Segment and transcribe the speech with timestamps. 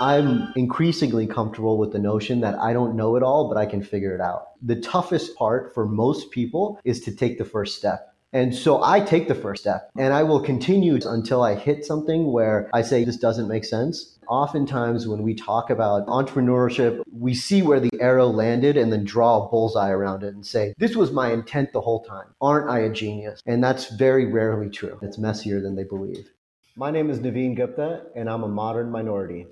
[0.00, 3.82] I'm increasingly comfortable with the notion that I don't know it all, but I can
[3.82, 4.50] figure it out.
[4.62, 8.14] The toughest part for most people is to take the first step.
[8.32, 12.30] And so I take the first step and I will continue until I hit something
[12.30, 14.18] where I say this doesn't make sense.
[14.28, 19.42] Oftentimes, when we talk about entrepreneurship, we see where the arrow landed and then draw
[19.42, 22.26] a bullseye around it and say, This was my intent the whole time.
[22.42, 23.40] Aren't I a genius?
[23.46, 24.98] And that's very rarely true.
[25.00, 26.30] It's messier than they believe.
[26.78, 29.48] My name is Naveen Gupta, and I'm a modern minority.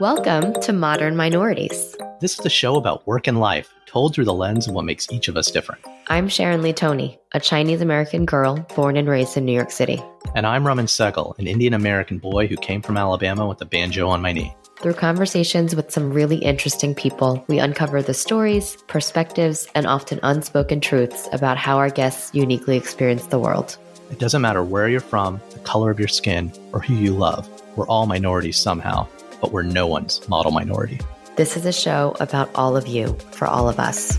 [0.00, 1.94] Welcome to Modern Minorities.
[2.22, 5.12] This is the show about work and life, told through the lens of what makes
[5.12, 5.84] each of us different.
[6.08, 10.02] I'm Sharon Lee Thony, a Chinese American girl born and raised in New York City.
[10.34, 14.08] And I'm Raman Sehgal, an Indian American boy who came from Alabama with a banjo
[14.08, 14.56] on my knee.
[14.80, 20.80] Through conversations with some really interesting people, we uncover the stories, perspectives, and often unspoken
[20.80, 23.76] truths about how our guests uniquely experience the world.
[24.10, 27.48] It doesn't matter where you're from, the color of your skin, or who you love.
[27.76, 29.06] We're all minorities somehow
[29.40, 31.00] but we're no one's model minority.
[31.36, 34.18] This is a show about all of you, for all of us.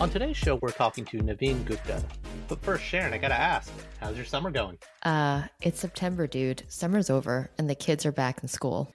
[0.00, 2.02] On today's show, we're talking to Naveen Gupta.
[2.46, 4.78] But first, Sharon, I gotta ask, how's your summer going?
[5.02, 6.62] Uh, it's September, dude.
[6.68, 8.92] Summer's over, and the kids are back in school.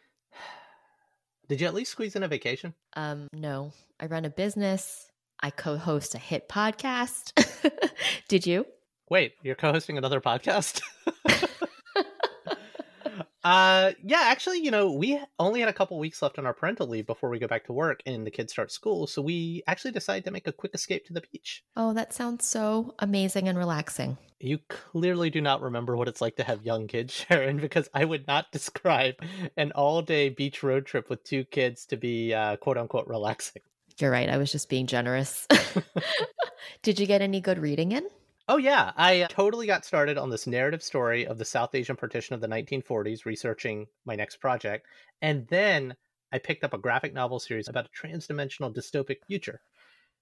[1.50, 2.74] Did you at least squeeze in a vacation?
[2.96, 3.74] Um, no.
[4.00, 5.12] I run a business.
[5.42, 7.34] I co host a hit podcast.
[8.30, 8.66] Did you?
[9.10, 10.82] Wait, you're co hosting another podcast?
[13.44, 16.88] uh yeah actually you know we only had a couple weeks left on our parental
[16.88, 19.92] leave before we go back to work and the kids start school so we actually
[19.92, 23.58] decided to make a quick escape to the beach oh that sounds so amazing and
[23.58, 27.90] relaxing you clearly do not remember what it's like to have young kids sharon because
[27.94, 29.16] i would not describe
[29.58, 33.62] an all-day beach road trip with two kids to be uh, quote unquote relaxing
[34.00, 34.30] you're right.
[34.30, 35.48] I was just being generous.
[36.82, 38.08] Did you get any good reading in?
[38.48, 38.92] Oh, yeah.
[38.98, 42.42] I uh, totally got started on this narrative story of the South Asian partition of
[42.42, 44.88] the 1940s, researching my next project.
[45.22, 45.96] And then
[46.32, 49.62] I picked up a graphic novel series about a transdimensional dystopic future.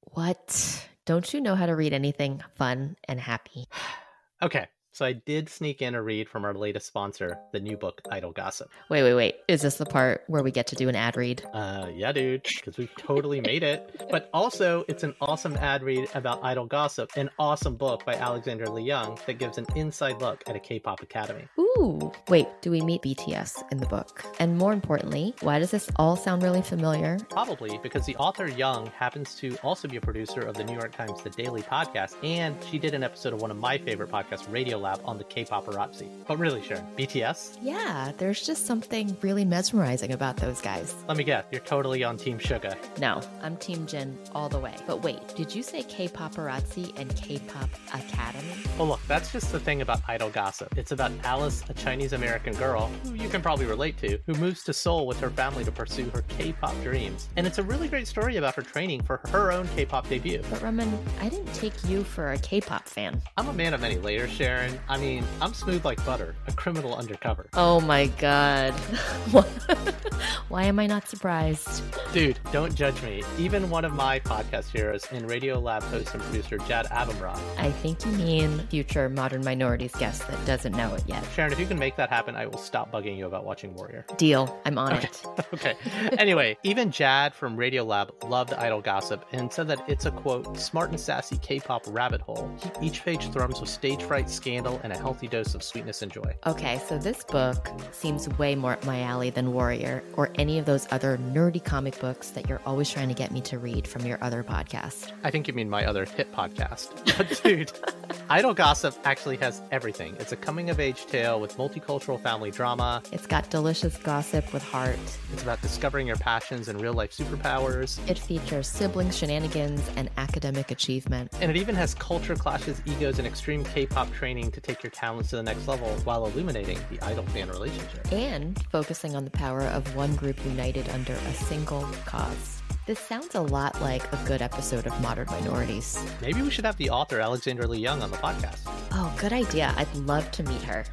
[0.02, 0.88] What?
[1.06, 3.66] Don't you know how to read anything fun and happy?
[4.42, 4.68] okay.
[4.94, 8.34] So I did sneak in a read from our latest sponsor, the new book Idol
[8.34, 8.70] Gossip.
[8.90, 9.36] Wait, wait, wait.
[9.48, 11.44] Is this the part where we get to do an ad read?
[11.54, 14.06] Uh, yeah, dude, because we've totally made it.
[14.12, 18.70] But also, it's an awesome ad read about Idol Gossip, an awesome book by Alexandra
[18.70, 21.48] Leigh Young that gives an inside look at a K-pop academy.
[21.78, 22.12] Ooh.
[22.28, 24.24] Wait, do we meet BTS in the book?
[24.40, 27.18] And more importantly, why does this all sound really familiar?
[27.30, 30.96] Probably because the author Young happens to also be a producer of the New York
[30.96, 34.48] Times The Daily podcast, and she did an episode of one of my favorite podcasts,
[34.48, 36.10] Radiolab on the K-paparazzi.
[36.28, 37.58] But really, Sharon, BTS?
[37.62, 40.94] Yeah, there's just something really mesmerizing about those guys.
[41.08, 42.76] Let me guess, you're totally on Team Suga.
[43.00, 44.76] No, I'm Team Jin all the way.
[44.86, 48.54] But wait, did you say K-paparazzi and K-pop academy?
[48.78, 50.78] Well, look, that's just the thing about idol gossip.
[50.78, 54.64] It's about Alice, a Chinese American girl who you can probably relate to, who moves
[54.64, 57.30] to Seoul with her family to pursue her K-pop dreams.
[57.36, 60.42] And it's a really great story about her training for her own K-pop debut.
[60.50, 63.22] But Raman, I didn't take you for a K-pop fan.
[63.38, 64.80] I'm a man of many layers, Sharon.
[64.90, 67.48] I mean, I'm smooth like butter, a criminal undercover.
[67.54, 68.74] Oh my god.
[70.50, 71.82] Why am I not surprised?
[72.14, 73.24] Dude, don't judge me.
[73.38, 77.40] Even one of my podcast heroes and Radiolab host and producer Jad Abumrad.
[77.58, 81.24] I think you mean future Modern Minorities guest that doesn't know it yet.
[81.34, 84.06] Sharon, if you can make that happen, I will stop bugging you about watching Warrior.
[84.18, 84.60] Deal.
[84.66, 85.08] I'm on okay.
[85.08, 85.46] it.
[85.54, 85.76] okay.
[86.18, 90.90] Anyway, even Jad from Radiolab loved idol Gossip and said that it's a quote, smart
[90.90, 92.54] and sassy K pop rabbit hole.
[92.82, 96.36] Each page thrums with stage fright, scandal, and a healthy dose of sweetness and joy.
[96.46, 100.66] Okay, so this book seems way more up my alley than Warrior or any of
[100.66, 104.06] those other nerdy comic books that you're always trying to get me to read from
[104.06, 105.12] your other podcast.
[105.24, 106.90] I think you mean my other hit podcast.
[107.18, 107.72] But dude,
[108.30, 110.16] Idol Gossip actually has everything.
[110.20, 113.02] It's a coming of age tale with multicultural family drama.
[113.12, 115.00] It's got delicious gossip with heart.
[115.34, 118.00] It's about discovering your passions and real life superpowers.
[118.10, 121.32] It features sibling shenanigans and academic achievement.
[121.42, 124.92] And it even has culture clashes, egos, and extreme K pop training to take your
[124.92, 128.12] talents to the next level while illuminating the idol fan relationship.
[128.12, 132.62] And focusing on the power of one group united under a single cause.
[132.88, 136.04] This sounds a lot like a good episode of Modern Minorities.
[136.20, 138.60] Maybe we should have the author Alexandra Leigh Young on the podcast.
[138.92, 139.74] Oh, good idea.
[139.78, 140.84] I'd love to meet her.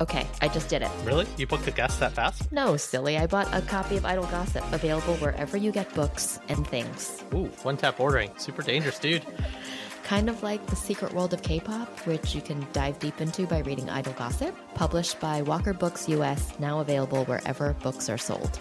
[0.00, 0.90] Okay, I just did it.
[1.04, 1.26] Really?
[1.36, 2.50] You booked a guest that fast?
[2.50, 3.18] No, silly.
[3.18, 7.22] I bought a copy of Idol Gossip, available wherever you get books and things.
[7.34, 8.30] Ooh, one tap ordering.
[8.38, 9.26] Super dangerous, dude.
[10.04, 13.58] Kind of like The Secret World of K-pop, which you can dive deep into by
[13.60, 18.58] reading Idol Gossip, published by Walker Books US, now available wherever books are sold.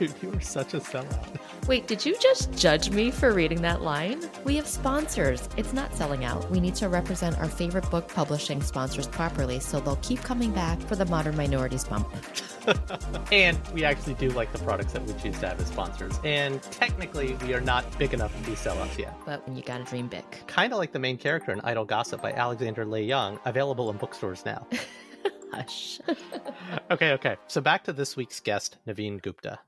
[0.00, 1.38] Dude, you are such a sellout.
[1.68, 4.22] Wait, did you just judge me for reading that line?
[4.44, 5.46] We have sponsors.
[5.58, 6.50] It's not selling out.
[6.50, 10.80] We need to represent our favorite book publishing sponsors properly so they'll keep coming back
[10.80, 12.08] for the Modern Minorities bump.
[13.32, 16.18] and we actually do like the products that we choose to have as sponsors.
[16.24, 19.14] And technically, we are not big enough to be sellouts yet.
[19.26, 20.24] But when you gotta dream big.
[20.46, 23.98] Kind of like the main character in Idol Gossip by Alexandra Leigh Young, available in
[23.98, 24.66] bookstores now.
[25.52, 26.00] Hush.
[26.90, 27.36] okay, okay.
[27.48, 29.58] So back to this week's guest, Naveen Gupta.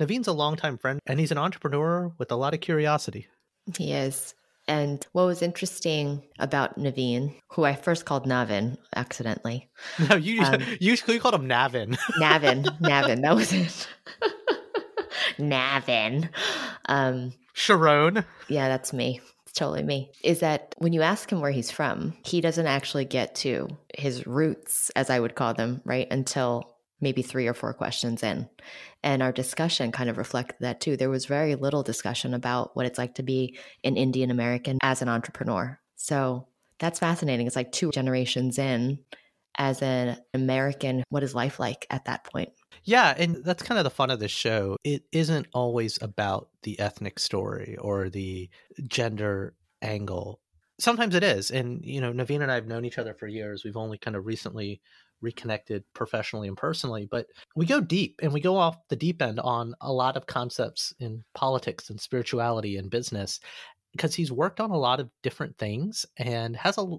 [0.00, 3.28] Naveen's a longtime friend and he's an entrepreneur with a lot of curiosity.
[3.76, 4.34] He is.
[4.66, 9.68] And what was interesting about Naveen, who I first called Navin accidentally.
[10.08, 11.98] No, you um, you, you called him Navin.
[12.20, 13.88] Navin, Navin, that was it.
[15.38, 16.30] Navin.
[16.86, 18.24] Um, Sharon.
[18.48, 19.20] Yeah, that's me.
[19.44, 20.12] It's totally me.
[20.22, 23.68] Is that when you ask him where he's from, he doesn't actually get to
[23.98, 26.06] his roots, as I would call them, right?
[26.10, 26.69] Until
[27.00, 28.48] maybe three or four questions in.
[29.02, 30.96] And our discussion kind of reflected that too.
[30.96, 35.02] There was very little discussion about what it's like to be an Indian American as
[35.02, 35.78] an entrepreneur.
[35.96, 36.48] So
[36.78, 37.46] that's fascinating.
[37.46, 38.98] It's like two generations in
[39.56, 41.04] as an American.
[41.08, 42.50] What is life like at that point?
[42.84, 44.76] Yeah, and that's kind of the fun of this show.
[44.84, 48.48] It isn't always about the ethnic story or the
[48.86, 50.40] gender angle.
[50.78, 51.50] Sometimes it is.
[51.50, 53.64] And, you know, Naveen and I have known each other for years.
[53.64, 54.80] We've only kind of recently
[55.22, 57.26] reconnected professionally and personally, but
[57.56, 60.94] we go deep and we go off the deep end on a lot of concepts
[61.00, 63.40] in politics and spirituality and business
[63.92, 66.96] because he's worked on a lot of different things and has a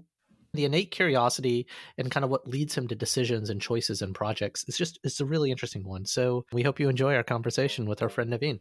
[0.54, 1.66] the innate curiosity
[1.96, 4.64] and kind of what leads him to decisions and choices and projects.
[4.68, 6.04] It's just it's a really interesting one.
[6.04, 8.60] So we hope you enjoy our conversation with our friend Naveen.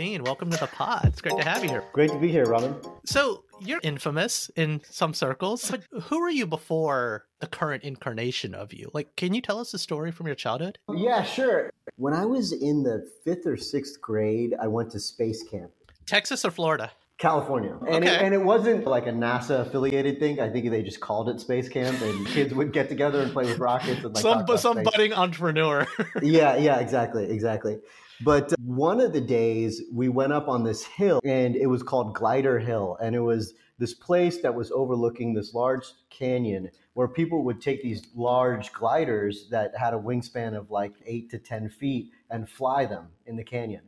[0.00, 1.04] Naveen, welcome to the pod.
[1.04, 1.84] It's great to have you here.
[1.92, 2.74] Great to be here, Robin.
[3.04, 8.72] So you're infamous in some circles, but who were you before the current incarnation of
[8.72, 8.90] you?
[8.94, 10.78] Like, can you tell us a story from your childhood?
[10.88, 11.68] Yeah, sure.
[11.96, 15.70] When I was in the fifth or sixth grade, I went to space camp.
[16.06, 16.92] Texas or Florida?
[17.18, 17.76] California.
[17.86, 18.14] And, okay.
[18.14, 20.40] it, and it wasn't like a NASA affiliated thing.
[20.40, 23.44] I think they just called it space camp and kids would get together and play
[23.44, 25.86] with rockets and like some, some budding entrepreneur.
[26.22, 27.80] yeah, yeah, exactly, exactly.
[28.22, 32.14] But one of the days we went up on this hill and it was called
[32.14, 32.98] Glider Hill.
[33.00, 37.82] And it was this place that was overlooking this large canyon where people would take
[37.82, 42.84] these large gliders that had a wingspan of like eight to 10 feet and fly
[42.84, 43.82] them in the canyon.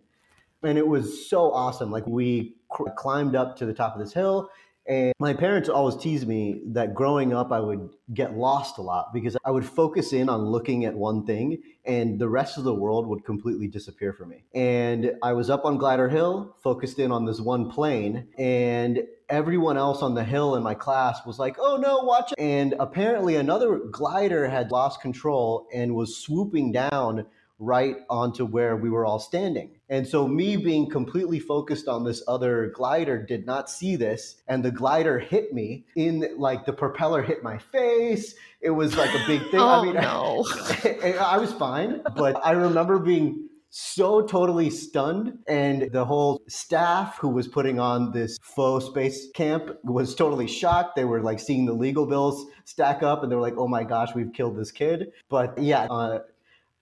[0.62, 1.90] And it was so awesome.
[1.90, 4.48] Like we cr- climbed up to the top of this hill
[4.86, 9.12] and my parents always teased me that growing up, I would get lost a lot
[9.12, 12.74] because I would focus in on looking at one thing and the rest of the
[12.74, 14.44] world would completely disappear for me.
[14.54, 19.76] And I was up on Glider Hill, focused in on this one plane, and everyone
[19.76, 22.32] else on the hill in my class was like, oh no, watch.
[22.36, 27.26] And apparently, another glider had lost control and was swooping down
[27.62, 29.70] right onto where we were all standing.
[29.88, 34.42] And so, me being completely focused on this other glider did not see this.
[34.48, 38.34] And the glider hit me in like the propeller hit my face.
[38.60, 39.50] It was like a big thing.
[39.60, 40.44] oh, I mean, no.
[40.84, 45.38] I, I was fine, but I remember being so totally stunned.
[45.48, 50.94] And the whole staff who was putting on this faux space camp was totally shocked.
[50.94, 53.84] They were like seeing the legal bills stack up and they were like, oh my
[53.84, 55.12] gosh, we've killed this kid.
[55.28, 56.20] But yeah, uh,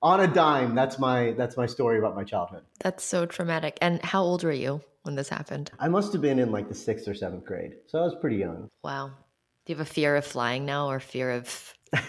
[0.03, 0.75] on a dime.
[0.75, 2.63] That's my that's my story about my childhood.
[2.81, 3.79] That's so traumatic.
[3.81, 5.71] And how old were you when this happened?
[5.79, 8.37] I must have been in like the sixth or seventh grade, so I was pretty
[8.37, 8.69] young.
[8.83, 9.13] Wow.
[9.67, 11.47] Do you have a fear of flying now, or fear of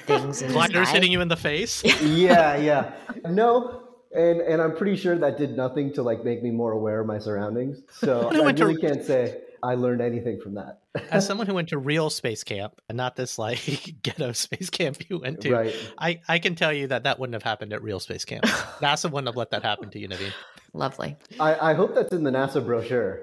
[0.05, 0.41] things?
[0.41, 1.83] Gliders hitting you in the face.
[2.01, 2.93] yeah, yeah.
[3.29, 7.01] No, and and I'm pretty sure that did nothing to like make me more aware
[7.01, 7.81] of my surroundings.
[7.91, 8.81] So I really to...
[8.81, 9.41] can't say.
[9.63, 10.79] I learned anything from that.
[11.11, 15.09] As someone who went to real space camp and not this like ghetto space camp
[15.09, 15.75] you went to, right.
[15.97, 18.45] I, I can tell you that that wouldn't have happened at real space camp.
[18.81, 20.33] NASA wouldn't have let that happen to you, Naveen.
[20.73, 21.17] Lovely.
[21.39, 23.21] I, I hope that's in the NASA brochure.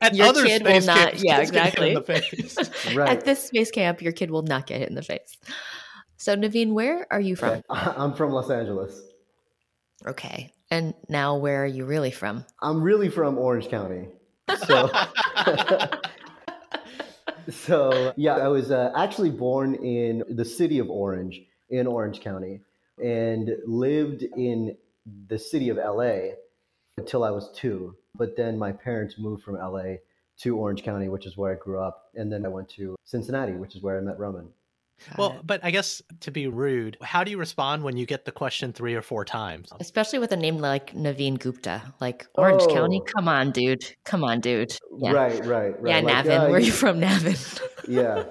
[0.00, 1.08] at your other kid space will not.
[1.08, 1.96] Camps, yeah, exactly.
[2.94, 3.10] right.
[3.10, 5.36] At this space camp, your kid will not get hit in the face.
[6.16, 7.62] So, Naveen, where are you from?
[7.70, 9.00] I'm from Los Angeles.
[10.06, 10.52] Okay.
[10.70, 12.44] And now, where are you really from?
[12.62, 14.08] I'm really from Orange County.
[14.66, 14.90] So,
[17.50, 21.40] so yeah, I was uh, actually born in the city of Orange.
[21.70, 22.60] in Orange County
[23.02, 24.76] and lived in
[25.28, 26.34] the city of LA
[26.98, 27.96] until I was two.
[28.14, 29.96] But then my parents moved from LA
[30.40, 32.10] to Orange County, which is where I grew up.
[32.14, 34.48] And then I went to Cincinnati, which is where I met Raman.
[35.08, 35.46] Got Well, it.
[35.46, 38.72] but I guess to be rude, how do you respond when you get the question
[38.72, 39.70] three or four times?
[39.80, 43.00] especially with a name like Naveen Gupta, like Orange County.
[43.02, 43.12] Oh.
[43.14, 43.82] Come on, dude.
[44.04, 44.76] Come on, dude.
[44.98, 45.12] Yeah.
[45.12, 46.04] Right, right, right.
[46.04, 46.38] Yeah, Like, Navin.
[46.38, 47.60] uh, Where are you from, Navin?
[47.88, 48.24] yeah.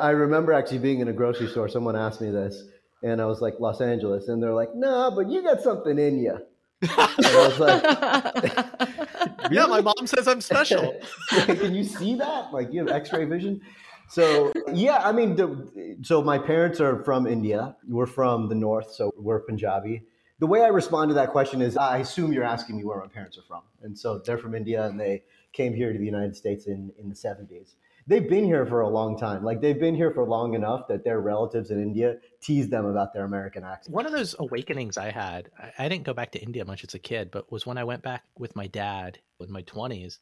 [0.00, 1.68] I remember actually being in a grocery store.
[1.68, 2.64] Someone asked me this,
[3.04, 4.26] and I was like, Los Angeles.
[4.28, 6.38] And they're like, nah, but you got something in you.
[6.82, 6.90] And
[7.26, 7.82] I was like,
[9.50, 10.98] Yeah, my mom says I'm special.
[11.30, 12.52] Can you see that?
[12.52, 13.60] Like you have X-ray vision.
[14.08, 17.76] So yeah, I mean, the, so my parents are from India.
[17.88, 20.02] We're from the north, so we're Punjabi.
[20.38, 23.06] The way I respond to that question is, I assume you're asking me where my
[23.06, 26.36] parents are from, and so they're from India, and they came here to the United
[26.36, 27.74] States in in the 70s.
[28.08, 29.42] They've been here for a long time.
[29.42, 33.12] Like they've been here for long enough that their relatives in India tease them about
[33.12, 33.92] their American accent.
[33.96, 36.94] One of those awakenings I had, I- I didn't go back to India much as
[36.94, 40.18] a kid, but was when I went back with my dad in my 20s.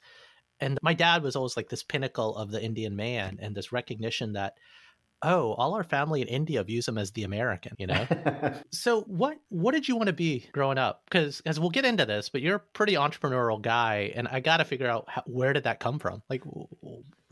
[0.64, 4.33] And my dad was always like this pinnacle of the Indian man and this recognition
[4.33, 4.54] that,
[5.23, 8.06] oh, all our family in India views him as the American, you know?
[8.73, 11.02] so what what did you want to be growing up?
[11.04, 14.56] Because as we'll get into this, but you're a pretty entrepreneurial guy, and I got
[14.56, 16.23] to figure out how, where did that come from?
[16.30, 16.42] Like,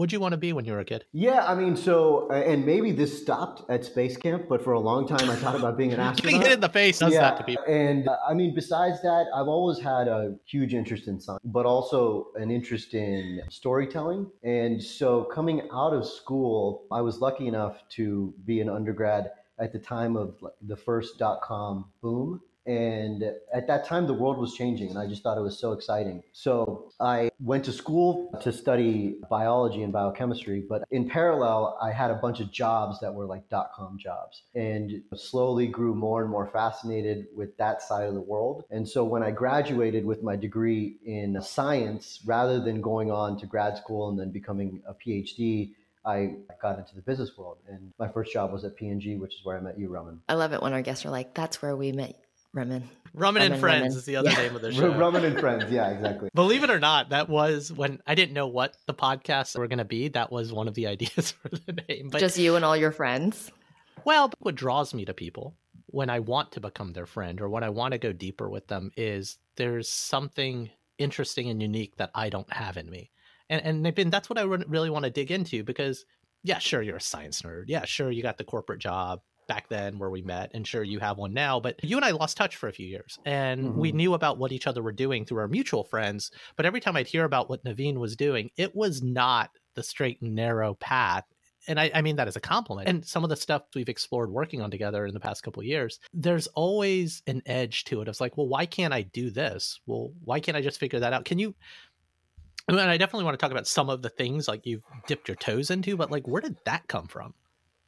[0.02, 1.04] what'd you want to be when you were a kid?
[1.12, 5.06] Yeah, I mean, so and maybe this stopped at space camp, but for a long
[5.06, 6.42] time I thought about being an Getting astronaut.
[6.42, 7.62] hit in the face does that to people.
[7.68, 11.66] And uh, I mean, besides that, I've always had a huge interest in science, but
[11.66, 14.28] also an interest in storytelling.
[14.42, 19.30] And so coming out of school, I was lucky enough to be an undergrad
[19.60, 22.40] at the time of the first dot com boom.
[22.66, 25.72] And at that time, the world was changing, and I just thought it was so
[25.72, 26.22] exciting.
[26.32, 32.10] So I went to school to study biology and biochemistry, but in parallel, I had
[32.10, 36.30] a bunch of jobs that were like dot com jobs and slowly grew more and
[36.30, 38.64] more fascinated with that side of the world.
[38.70, 43.46] And so when I graduated with my degree in science, rather than going on to
[43.46, 45.72] grad school and then becoming a PhD,
[46.04, 47.58] I got into the business world.
[47.68, 50.20] And my first job was at P&G, which is where I met you, Raman.
[50.28, 52.16] I love it when our guests are like, "That's where we met
[52.54, 52.82] Remen."
[53.16, 53.98] Ramen and Ramen, Friends ramen.
[53.98, 54.36] is the other Yeah.
[54.38, 54.88] name of the show.
[54.96, 55.70] Roman and friends.
[55.70, 56.30] Yeah, exactly.
[56.34, 59.78] Believe it or not, that was when I didn't know what the podcasts were going
[59.80, 60.08] to be.
[60.08, 62.08] That was one of the ideas for the name.
[62.10, 63.50] But Just you and all your friends.
[64.04, 65.54] well, what draws me to people
[65.88, 68.66] when I want to become their friend or when I want to go deeper with
[68.68, 73.10] them is there's something interesting and unique that I don't have in me.
[73.50, 76.06] And and Nitin, that's what I really want to dig into because
[76.44, 77.64] yeah, sure you're a science nerd.
[77.66, 80.98] Yeah, sure you got the corporate job back then where we met and sure you
[80.98, 83.92] have one now, but you and I lost touch for a few years and we
[83.92, 83.96] Mhm.
[83.96, 87.06] knew about what each other were doing through our mutual friends, but every time I'd
[87.08, 91.24] hear about what Naveen was doing, it was not the straight and narrow path
[91.68, 92.88] and I, I mean that as a compliment.
[92.88, 95.66] And some of the stuff we've explored working on together in the past couple of
[95.66, 98.08] years, there's always an edge to it.
[98.08, 99.78] It's like, well, why can't I do this?
[99.86, 101.24] Well, why can't I just figure that out?
[101.24, 101.54] Can you?
[102.68, 105.28] I mean, I definitely want to talk about some of the things like you've dipped
[105.28, 107.34] your toes into, but like, where did that come from?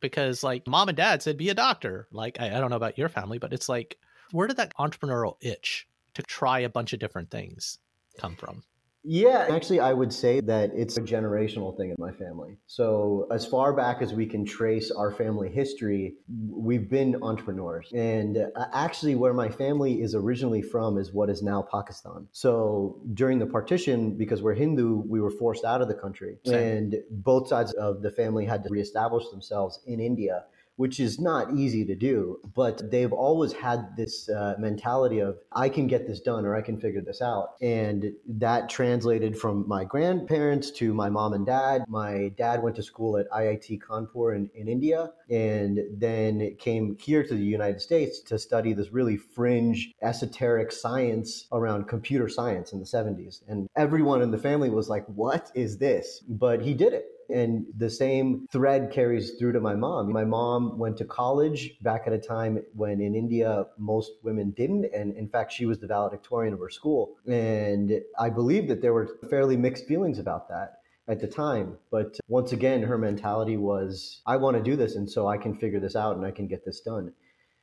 [0.04, 2.08] Because like mom and dad said, be a doctor.
[2.12, 3.96] Like, I, I don't know about your family, but it's like,
[4.32, 7.78] where did that entrepreneurial itch to try a bunch of different things
[8.18, 8.64] come from?
[9.06, 12.56] Yeah, actually, I would say that it's a generational thing in my family.
[12.66, 16.14] So, as far back as we can trace our family history,
[16.50, 17.90] we've been entrepreneurs.
[17.94, 22.26] And uh, actually, where my family is originally from is what is now Pakistan.
[22.32, 26.38] So, during the partition, because we're Hindu, we were forced out of the country.
[26.46, 26.54] Same.
[26.54, 30.44] And both sides of the family had to reestablish themselves in India
[30.76, 35.68] which is not easy to do, but they've always had this uh, mentality of, I
[35.68, 37.50] can get this done or I can figure this out.
[37.60, 41.84] And that translated from my grandparents to my mom and dad.
[41.88, 47.22] My dad went to school at IIT Kanpur in, in India and then came here
[47.22, 52.80] to the United States to study this really fringe, esoteric science around computer science in
[52.80, 53.42] the 70s.
[53.48, 56.22] And everyone in the family was like, What is this?
[56.28, 57.13] But he did it.
[57.30, 60.12] And the same thread carries through to my mom.
[60.12, 64.86] My mom went to college back at a time when in India most women didn't.
[64.94, 67.16] And in fact, she was the valedictorian of her school.
[67.26, 71.78] And I believe that there were fairly mixed feelings about that at the time.
[71.90, 74.96] But once again, her mentality was, I want to do this.
[74.96, 77.12] And so I can figure this out and I can get this done.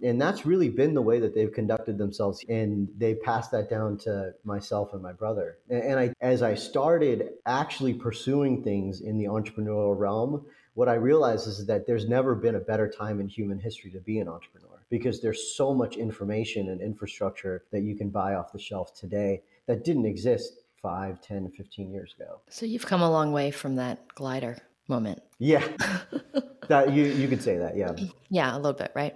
[0.03, 2.43] And that's really been the way that they've conducted themselves.
[2.49, 5.57] And they passed that down to myself and my brother.
[5.69, 10.93] And and I, as I started actually pursuing things in the entrepreneurial realm, what I
[10.93, 14.27] realized is that there's never been a better time in human history to be an
[14.27, 18.93] entrepreneur because there's so much information and infrastructure that you can buy off the shelf
[18.93, 22.41] today that didn't exist 5, 10, 15 years ago.
[22.49, 25.21] So you've come a long way from that glider moment.
[25.39, 25.65] Yeah,
[26.67, 27.77] that you, you could say that.
[27.77, 27.93] Yeah.
[28.29, 29.15] Yeah, a little bit, right?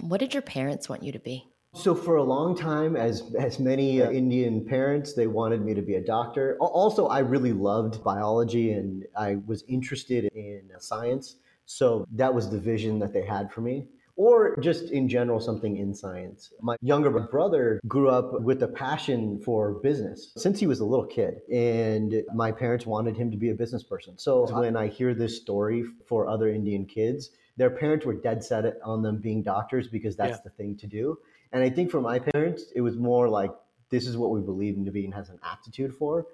[0.00, 1.48] What did your parents want you to be?
[1.74, 5.80] So for a long time, as as many uh, Indian parents, they wanted me to
[5.80, 6.56] be a doctor.
[6.60, 11.36] Also, I really loved biology and I was interested in science.
[11.64, 13.86] So that was the vision that they had for me.
[14.16, 16.52] Or just in general, something in science.
[16.60, 21.06] My younger brother grew up with a passion for business since he was a little
[21.06, 24.18] kid, and my parents wanted him to be a business person.
[24.18, 28.64] So when I hear this story for other Indian kids, their parents were dead set
[28.84, 30.42] on them being doctors because that's yeah.
[30.44, 31.18] the thing to do.
[31.52, 33.50] And I think for my parents, it was more like
[33.90, 36.26] this is what we believe Naveen has an aptitude for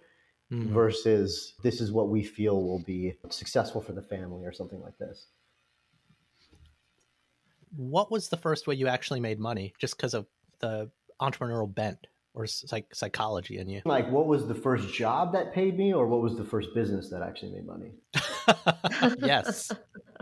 [0.50, 0.72] mm-hmm.
[0.72, 4.96] versus this is what we feel will be successful for the family or something like
[4.98, 5.26] this.
[7.76, 10.26] What was the first way you actually made money just because of
[10.60, 13.82] the entrepreneurial bent or psych- psychology in you?
[13.84, 17.10] Like, what was the first job that paid me, or what was the first business
[17.10, 17.92] that actually made money?
[19.18, 19.70] yes.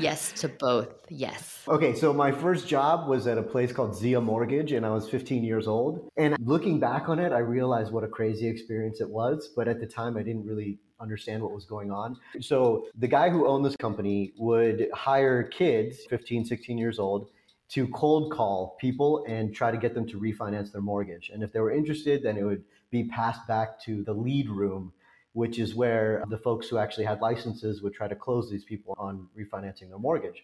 [0.00, 0.88] yes to both.
[1.08, 1.62] Yes.
[1.68, 5.08] Okay, so my first job was at a place called Zia Mortgage, and I was
[5.08, 6.08] 15 years old.
[6.16, 9.50] And looking back on it, I realized what a crazy experience it was.
[9.54, 12.16] But at the time, I didn't really understand what was going on.
[12.40, 17.30] So the guy who owned this company would hire kids, 15, 16 years old,
[17.70, 21.30] to cold call people and try to get them to refinance their mortgage.
[21.32, 24.92] And if they were interested, then it would be passed back to the lead room
[25.38, 28.92] which is where the folks who actually had licenses would try to close these people
[28.98, 30.42] on refinancing their mortgage.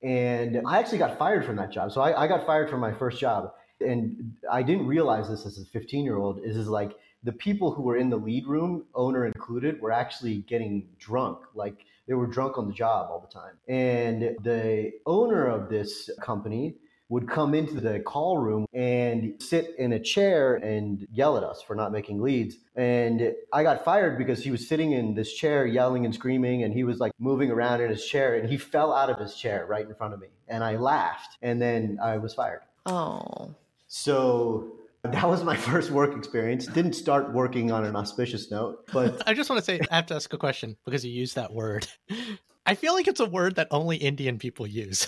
[0.00, 1.90] And I actually got fired from that job.
[1.90, 3.50] So I, I got fired from my first job.
[3.80, 6.92] And I didn't realize this as a 15 year old is, is like
[7.24, 11.38] the people who were in the lead room, owner included, were actually getting drunk.
[11.56, 13.54] Like they were drunk on the job all the time.
[13.66, 16.76] And the owner of this company
[17.08, 21.62] would come into the call room and sit in a chair and yell at us
[21.62, 22.56] for not making leads.
[22.74, 26.74] And I got fired because he was sitting in this chair yelling and screaming and
[26.74, 29.66] he was like moving around in his chair and he fell out of his chair
[29.66, 30.28] right in front of me.
[30.48, 32.62] And I laughed and then I was fired.
[32.86, 33.54] Oh.
[33.86, 34.72] So
[35.04, 36.66] that was my first work experience.
[36.66, 40.06] Didn't start working on an auspicious note, but I just want to say I have
[40.06, 41.86] to ask a question because you use that word.
[42.66, 45.06] I feel like it's a word that only Indian people use.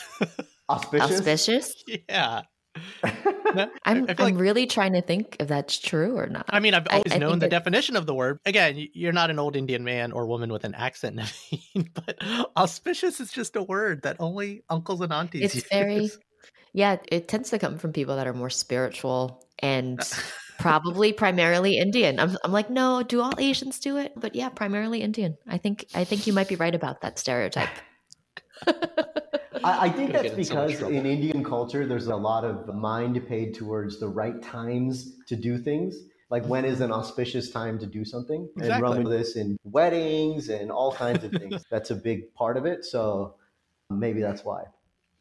[0.69, 1.11] Auspicious?
[1.13, 1.85] Auspicious?
[2.09, 2.43] Yeah.
[3.85, 6.45] I'm, I'm like, really trying to think if that's true or not.
[6.49, 8.39] I mean, I've always I, I known the definition of the word.
[8.47, 12.19] Again, you're not an old Indian man or woman with an accent, Naveen, but
[12.57, 15.65] auspicious is just a word that only uncles and aunties it's use.
[15.71, 16.11] very,
[16.73, 20.01] yeah, it tends to come from people that are more spiritual and
[20.59, 22.21] probably primarily Indian.
[22.21, 24.13] I'm, I'm like, no, do all Asians do it?
[24.17, 25.37] But yeah, primarily Indian.
[25.49, 27.71] I think, I think you might be right about that stereotype.
[29.65, 33.99] I, I think that's because in Indian culture, there's a lot of mind paid towards
[34.01, 35.97] the right times to do things.
[36.31, 38.49] Like when is an auspicious time to do something?
[38.57, 38.73] Exactly.
[38.75, 41.65] And run this in weddings and all kinds of things.
[41.71, 42.85] that's a big part of it.
[42.85, 43.35] So
[43.91, 44.65] maybe that's why.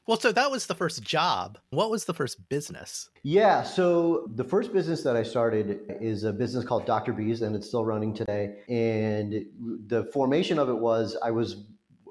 [0.06, 1.58] Well, so that was the first job.
[1.72, 3.10] What was the first business?
[3.24, 7.12] Yeah, so the first business that I started is a business called Dr.
[7.12, 8.56] Bees, and it's still running today.
[8.70, 9.46] And
[9.88, 11.66] the formation of it was I was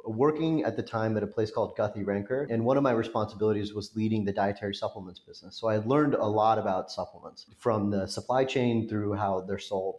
[0.06, 3.94] working at the time at a place called Guthy-Renker, and one of my responsibilities was
[3.96, 5.56] leading the dietary supplements business.
[5.56, 9.96] So I learned a lot about supplements from the supply chain through how they're sold.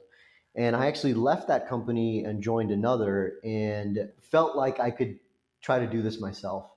[0.55, 5.19] And I actually left that company and joined another and felt like I could
[5.61, 6.71] try to do this myself.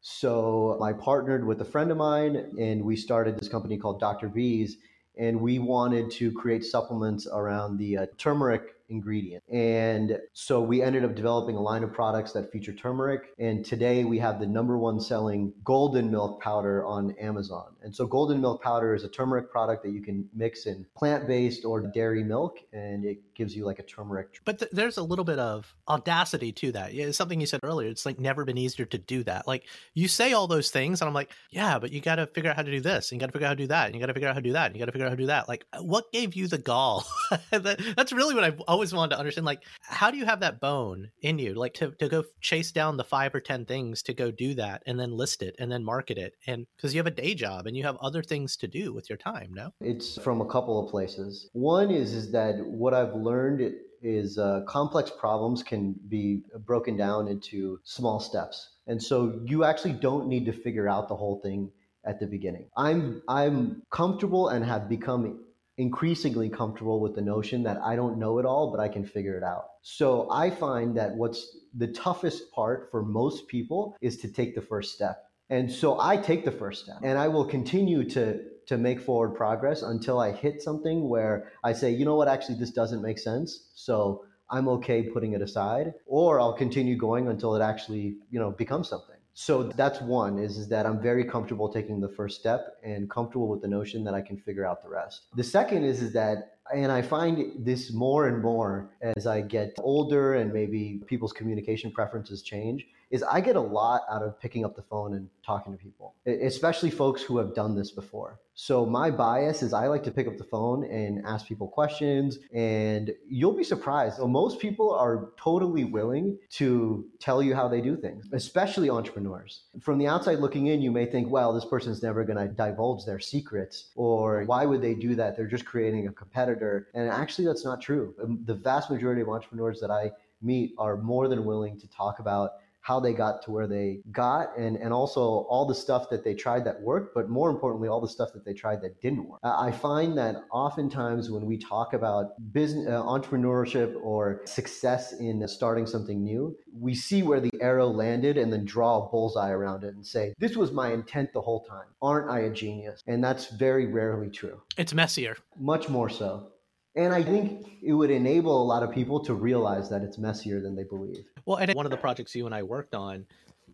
[0.00, 4.28] So I partnered with a friend of mine and we started this company called Dr.
[4.28, 4.78] Bees.
[5.16, 9.42] And we wanted to create supplements around the uh, turmeric ingredient.
[9.50, 13.34] And so we ended up developing a line of products that feature turmeric.
[13.38, 17.74] And today we have the number one selling golden milk powder on Amazon.
[17.82, 21.26] And so golden milk powder is a turmeric product that you can mix in plant
[21.26, 24.40] based or dairy milk, and it gives you like a turmeric.
[24.44, 26.94] But th- there's a little bit of audacity to that.
[26.94, 27.88] It's something you said earlier.
[27.88, 29.46] It's like never been easier to do that.
[29.46, 29.64] Like
[29.94, 32.56] you say all those things, and I'm like, yeah, but you got to figure out
[32.56, 33.94] how to do this, and you got to figure out how to do that, and
[33.94, 35.10] you got to figure out how to do that, and you got to figure out
[35.10, 35.48] how to do that.
[35.48, 37.06] Like, what gave you the gall?
[37.50, 40.40] that, that's really what I've always always wanted to understand like how do you have
[40.40, 41.54] that bone in you?
[41.54, 44.82] Like to, to go chase down the five or ten things to go do that
[44.86, 47.68] and then list it and then market it and because you have a day job
[47.68, 49.70] and you have other things to do with your time no?
[49.80, 51.48] It's from a couple of places.
[51.52, 57.28] One is is that what i've learned is uh, complex problems can be broken down
[57.28, 58.78] into small steps.
[58.88, 61.70] And so you actually don't need to figure out the whole thing
[62.04, 62.68] at the beginning.
[62.76, 65.38] I'm i'm comfortable and have become
[65.78, 69.36] increasingly comfortable with the notion that I don't know it all, but I can figure
[69.36, 69.64] it out.
[69.82, 74.62] So I find that what's the toughest part for most people is to take the
[74.62, 75.24] first step.
[75.50, 79.34] And so I take the first step and I will continue to to make forward
[79.34, 83.18] progress until I hit something where I say, you know what, actually this doesn't make
[83.18, 83.70] sense.
[83.74, 88.50] So I'm okay putting it aside, or I'll continue going until it actually, you know,
[88.50, 89.11] becomes something.
[89.34, 93.48] So that's one is, is that I'm very comfortable taking the first step and comfortable
[93.48, 95.22] with the notion that I can figure out the rest.
[95.34, 99.74] The second is is that and I find this more and more as I get
[99.78, 104.64] older and maybe people's communication preferences change is I get a lot out of picking
[104.64, 108.40] up the phone and talking to people, especially folks who have done this before.
[108.54, 112.38] So my bias is I like to pick up the phone and ask people questions
[112.54, 114.18] and you'll be surprised.
[114.20, 119.64] most people are totally willing to tell you how they do things, especially entrepreneurs.
[119.80, 123.04] From the outside looking in, you may think, well, this person's never going to divulge
[123.04, 125.36] their secrets or why would they do that?
[125.36, 126.51] They're just creating a competitor.
[126.94, 128.14] And actually that's not true.
[128.22, 130.10] Um, the vast majority of entrepreneurs that I
[130.40, 134.56] meet are more than willing to talk about how they got to where they got
[134.58, 138.00] and, and also all the stuff that they tried that worked, but more importantly, all
[138.00, 139.40] the stuff that they tried that didn't work.
[139.44, 145.86] I find that oftentimes when we talk about business, uh, entrepreneurship or success in starting
[145.86, 149.94] something new, we see where the arrow landed and then draw a bullseye around it
[149.94, 151.86] and say, this was my intent the whole time.
[152.00, 153.02] Aren't I a genius?
[153.06, 154.60] And that's very rarely true.
[154.76, 155.36] It's messier.
[155.58, 156.48] Much more so.
[156.94, 160.60] And I think it would enable a lot of people to realize that it's messier
[160.60, 161.24] than they believe.
[161.46, 163.26] Well, and one of the projects you and I worked on,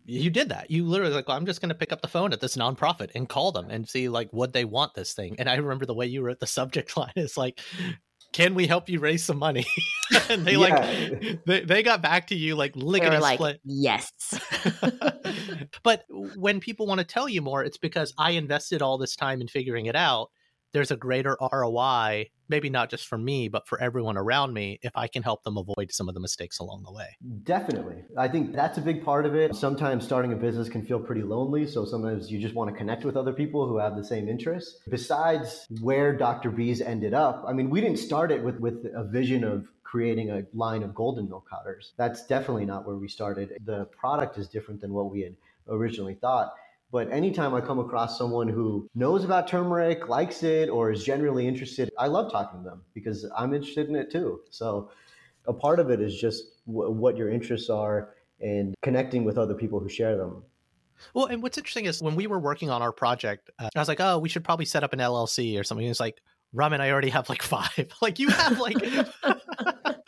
[0.05, 0.71] you did that.
[0.71, 3.11] You literally like, well, I'm just going to pick up the phone at this nonprofit
[3.15, 5.35] and call them and see like would they want this thing.
[5.37, 7.59] And I remember the way you wrote the subject line is like,
[8.31, 9.65] "Can we help you raise some money?"
[10.29, 10.57] and they yeah.
[10.57, 13.59] like they, they got back to you like licking a like, split.
[13.65, 14.11] Yes.
[15.83, 19.41] but when people want to tell you more, it's because I invested all this time
[19.41, 20.29] in figuring it out
[20.73, 24.91] there's a greater ROI, maybe not just for me, but for everyone around me, if
[24.95, 27.17] I can help them avoid some of the mistakes along the way.
[27.43, 28.03] Definitely.
[28.17, 29.55] I think that's a big part of it.
[29.55, 31.67] Sometimes starting a business can feel pretty lonely.
[31.67, 34.79] So sometimes you just want to connect with other people who have the same interests.
[34.89, 36.49] Besides where Dr.
[36.49, 40.29] B's ended up, I mean, we didn't start it with, with a vision of creating
[40.29, 41.93] a line of golden milk powders.
[41.97, 43.57] That's definitely not where we started.
[43.65, 45.35] The product is different than what we had
[45.67, 46.53] originally thought.
[46.91, 51.47] But anytime I come across someone who knows about turmeric, likes it, or is generally
[51.47, 54.41] interested, I love talking to them because I'm interested in it too.
[54.49, 54.89] So
[55.47, 59.53] a part of it is just w- what your interests are and connecting with other
[59.53, 60.43] people who share them.
[61.13, 63.87] Well, and what's interesting is when we were working on our project, uh, I was
[63.87, 65.85] like, oh, we should probably set up an LLC or something.
[65.85, 66.19] It's like,
[66.53, 67.89] Raman, I already have like five.
[68.01, 68.77] like you have like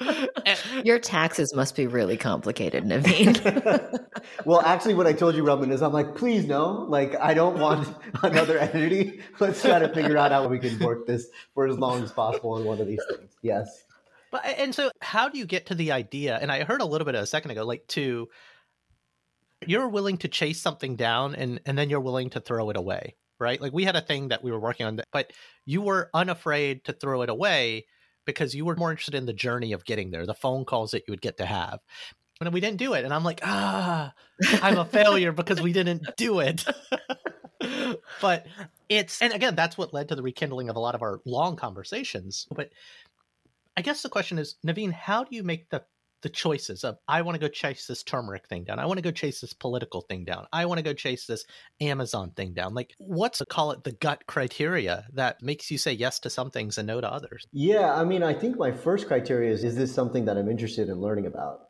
[0.01, 0.55] Eh.
[0.83, 4.05] Your taxes must be really complicated, Naveen.
[4.45, 6.85] well, actually, what I told you, Raman, is I'm like, please no.
[6.89, 7.87] Like, I don't want
[8.23, 9.21] another entity.
[9.39, 12.53] Let's try to figure out how we can work this for as long as possible
[12.53, 13.31] on one of these things.
[13.41, 13.85] Yes.
[14.31, 16.37] But and so, how do you get to the idea?
[16.41, 18.29] And I heard a little bit a second ago, like to
[19.67, 23.15] you're willing to chase something down, and and then you're willing to throw it away,
[23.39, 23.59] right?
[23.59, 25.31] Like we had a thing that we were working on, but
[25.65, 27.85] you were unafraid to throw it away
[28.25, 31.03] because you were more interested in the journey of getting there, the phone calls that
[31.07, 31.79] you would get to have.
[32.39, 33.05] And we didn't do it.
[33.05, 34.13] And I'm like, ah,
[34.61, 36.65] I'm a failure because we didn't do it.
[38.21, 38.47] but
[38.89, 41.55] it's, and again, that's what led to the rekindling of a lot of our long
[41.55, 42.47] conversations.
[42.53, 42.71] But
[43.77, 45.83] I guess the question is, Naveen, how do you make the
[46.21, 48.79] the choices of I want to go chase this turmeric thing down.
[48.79, 50.47] I want to go chase this political thing down.
[50.53, 51.45] I want to go chase this
[51.79, 52.73] Amazon thing down.
[52.73, 56.77] Like what's call it the gut criteria that makes you say yes to some things
[56.77, 57.47] and no to others?
[57.51, 60.89] Yeah, I mean, I think my first criteria is is this something that I'm interested
[60.89, 61.69] in learning about?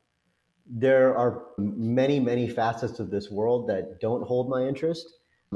[0.66, 5.06] There are many, many facets of this world that don't hold my interest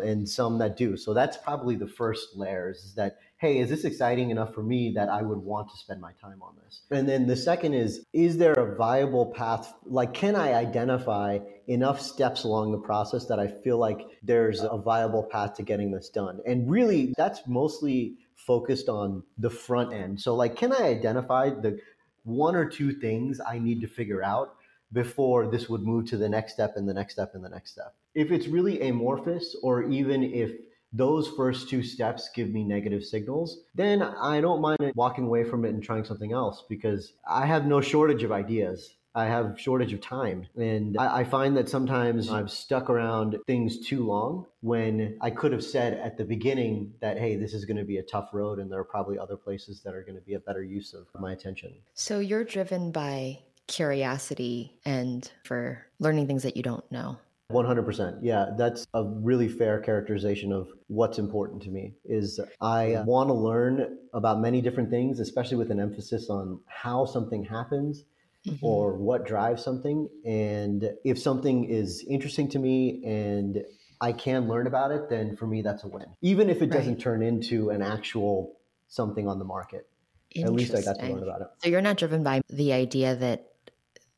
[0.02, 0.98] and some that do.
[0.98, 4.94] So that's probably the first layers is that hey, is this exciting enough for me
[4.96, 6.82] that I would want to spend my time on this?
[6.90, 9.74] And then the second is, is there a viable path?
[9.86, 14.78] Like, can I identify enough steps along the process that I feel like there's a
[14.78, 16.40] viable path to getting this done?
[16.46, 20.22] And really, that's mostly focused on the front end.
[20.22, 21.80] So, like, can I identify the
[22.24, 24.56] one or two things I need to figure out
[24.94, 27.72] before this would move to the next step and the next step and the next
[27.72, 27.96] step?
[28.14, 30.52] If it's really amorphous, or even if
[30.96, 35.66] those first two steps give me negative signals, then I don't mind walking away from
[35.66, 38.96] it and trying something else because I have no shortage of ideas.
[39.14, 40.48] I have shortage of time.
[40.58, 45.54] And I, I, find that sometimes I've stuck around things too long when I could
[45.54, 48.60] have said at the beginning that, hey, this is going to be a tough road
[48.60, 51.08] and there are probably other places that are going to be a better use of
[51.18, 51.74] my attention.
[51.94, 57.18] So you're driven by curiosity and for learning things that you don't know.
[57.52, 58.20] 100%.
[58.22, 63.34] Yeah, that's a really fair characterization of what's important to me is I want to
[63.34, 68.04] learn about many different things, especially with an emphasis on how something happens
[68.48, 68.66] mm-hmm.
[68.66, 73.64] or what drives something and if something is interesting to me and
[74.02, 76.06] I can learn about it, then for me that's a win.
[76.22, 79.88] Even if it doesn't turn into an actual something on the market.
[80.36, 81.48] At least I got to learn about it.
[81.60, 83.55] So you're not driven by the idea that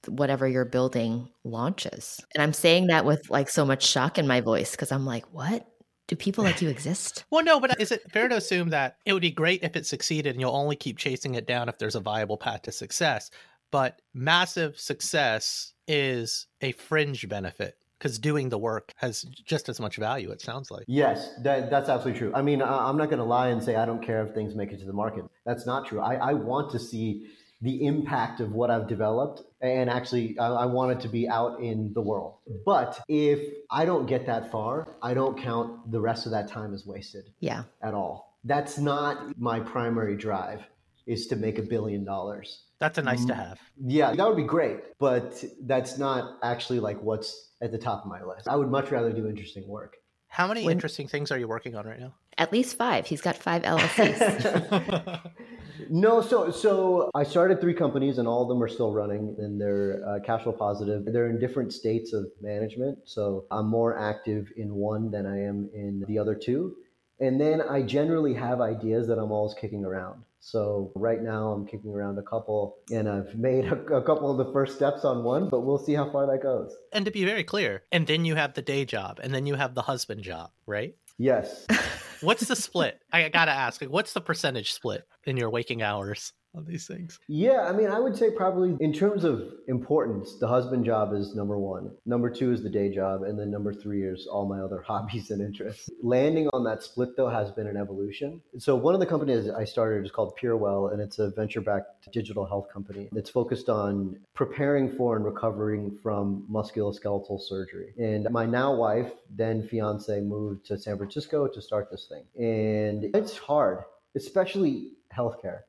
[0.07, 2.19] whatever you're building launches.
[2.33, 5.25] And I'm saying that with like so much shock in my voice because I'm like,
[5.33, 5.67] what?
[6.07, 7.25] Do people like you exist?
[7.31, 9.85] Well, no, but is it fair to assume that it would be great if it
[9.85, 13.29] succeeded and you'll only keep chasing it down if there's a viable path to success?
[13.71, 19.97] But massive success is a fringe benefit because doing the work has just as much
[19.97, 20.85] value, it sounds like.
[20.87, 22.31] Yes, that, that's absolutely true.
[22.33, 24.55] I mean, I, am not going to lie and say I don't care if things
[24.55, 25.25] make it to the market.
[25.45, 25.99] That's not true.
[25.99, 27.27] I, I want to see
[27.61, 29.41] the impact of what I've developed.
[29.61, 32.35] And actually, I, I, want it to be out in the world.
[32.49, 32.59] Mm.
[32.65, 33.39] But if
[33.71, 37.25] I don't get that far, I don't count the rest of that time as wasted.
[37.39, 37.63] Yeah.
[37.81, 38.37] At all.
[38.43, 40.61] That's not my primary drive,
[41.07, 42.63] is to make a billion dollars.
[42.79, 43.37] That's a nice to mm.
[43.37, 43.59] have.
[43.83, 44.77] Yeah, that would be great.
[44.99, 48.47] But that's not actually like what's at the top of my list.
[48.47, 49.97] I would much rather do interesting work.
[50.27, 52.13] How many when, interesting things are you working on right now?
[52.37, 53.07] At least five.
[53.07, 55.31] He's got five LLCs.
[55.89, 59.59] no, so so I started three companies, and all of them are still running, and
[59.59, 61.05] they're uh, cash flow positive.
[61.05, 62.99] They're in different states of management.
[63.05, 66.75] So I'm more active in one than I am in the other two.
[67.19, 70.21] And then I generally have ideas that I'm always kicking around.
[70.39, 74.37] So right now I'm kicking around a couple and I've made a, a, couple of
[74.37, 76.75] the first steps on one, but we'll see how far that goes.
[76.93, 79.55] And to be very clear, and then you have the day job and then you
[79.55, 80.95] have the husband job, right?
[81.17, 81.65] Yes.
[82.21, 82.99] what's the split?
[83.11, 86.33] I got to ask, what's the percentage split in your waking hours?
[86.57, 87.19] On these things?
[87.27, 91.35] Yeah, I mean, I would say probably in terms of importance, the husband job is
[91.35, 91.91] number one.
[92.07, 93.21] Number two is the day job.
[93.21, 95.87] And then number three is all my other hobbies and interests.
[96.01, 98.41] Landing on that split, though, has been an evolution.
[98.57, 102.11] So, one of the companies I started is called PeerWell, and it's a venture backed
[102.11, 107.93] digital health company that's focused on preparing for and recovering from musculoskeletal surgery.
[107.99, 112.23] And my now wife, then fiance, moved to San Francisco to start this thing.
[112.43, 113.83] And it's hard,
[114.15, 115.61] especially healthcare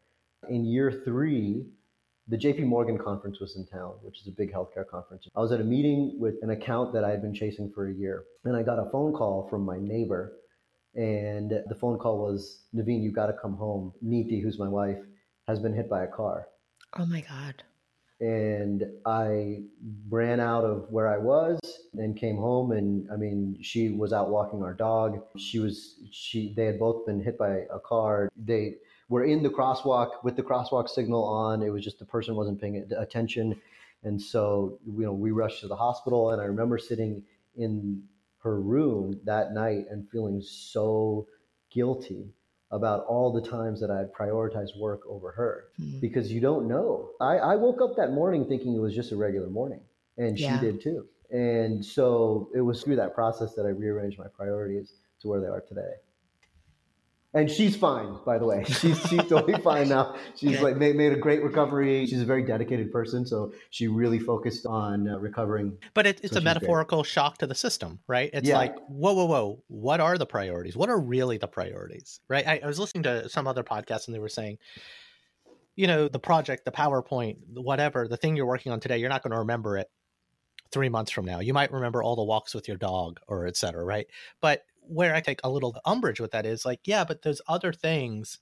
[0.48, 1.66] in year three,
[2.28, 5.26] the JP Morgan conference was in town, which is a big healthcare conference.
[5.34, 7.94] I was at a meeting with an account that I had been chasing for a
[7.94, 10.34] year, and I got a phone call from my neighbor.
[10.94, 13.92] And the phone call was Naveen, you've got to come home.
[14.04, 14.98] Neeti, who's my wife,
[15.46, 16.48] has been hit by a car.
[16.98, 17.62] Oh my God.
[18.20, 19.62] And I
[20.08, 21.60] ran out of where I was
[21.94, 22.72] and came home.
[22.72, 25.20] And I mean, she was out walking our dog.
[25.36, 28.28] She was, she, they had both been hit by a car.
[28.36, 28.74] They,
[29.08, 31.62] were in the crosswalk with the crosswalk signal on.
[31.62, 33.60] It was just the person wasn't paying attention.
[34.04, 36.30] And so, you know, we rushed to the hospital.
[36.30, 37.22] And I remember sitting
[37.56, 38.02] in
[38.42, 41.26] her room that night and feeling so
[41.70, 42.28] guilty
[42.70, 46.00] about all the times that I had prioritized work over her mm-hmm.
[46.00, 47.10] because you don't know.
[47.20, 49.80] I, I, woke up that morning thinking it was just a regular morning,
[50.18, 50.60] and yeah.
[50.60, 51.06] she did too.
[51.30, 54.92] And so it was through that process that I rearranged my priorities
[55.22, 55.94] to where they are today
[57.38, 58.64] and she's fine by the way.
[58.68, 60.16] She's she's totally fine now.
[60.36, 62.06] She's like made, made a great recovery.
[62.06, 65.78] She's a very dedicated person so she really focused on uh, recovering.
[65.94, 67.10] But it, it's so a metaphorical great.
[67.10, 68.30] shock to the system right?
[68.32, 68.58] It's yeah.
[68.58, 70.76] like whoa whoa whoa what are the priorities?
[70.76, 72.46] What are really the priorities right?
[72.46, 74.58] I, I was listening to some other podcast and they were saying
[75.76, 79.22] you know the project the powerpoint whatever the thing you're working on today you're not
[79.22, 79.88] going to remember it
[80.70, 81.40] three months from now.
[81.40, 84.06] You might remember all the walks with your dog or et cetera right?
[84.40, 87.72] But where I take a little umbrage with that is like, yeah, but those other
[87.72, 88.38] things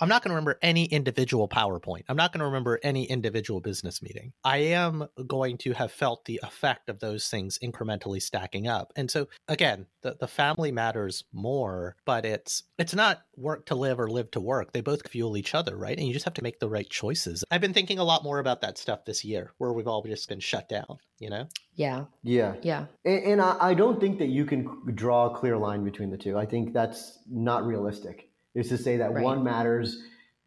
[0.00, 2.04] I'm not going to remember any individual PowerPoint.
[2.08, 4.32] I'm not going to remember any individual business meeting.
[4.44, 8.92] I am going to have felt the effect of those things incrementally stacking up.
[8.94, 13.98] And so again, the, the family matters more, but it's it's not work to live
[13.98, 14.72] or live to work.
[14.72, 15.98] They both fuel each other, right?
[15.98, 17.44] And you just have to make the right choices.
[17.50, 20.28] I've been thinking a lot more about that stuff this year where we've all just
[20.28, 21.48] been shut down, you know?
[21.74, 22.04] Yeah.
[22.22, 22.54] Yeah.
[22.62, 22.86] Yeah.
[23.04, 26.18] And, and I, I don't think that you can draw a clear line between the
[26.18, 26.38] two.
[26.38, 29.22] I think that's not realistic is to say that right.
[29.22, 30.02] one matters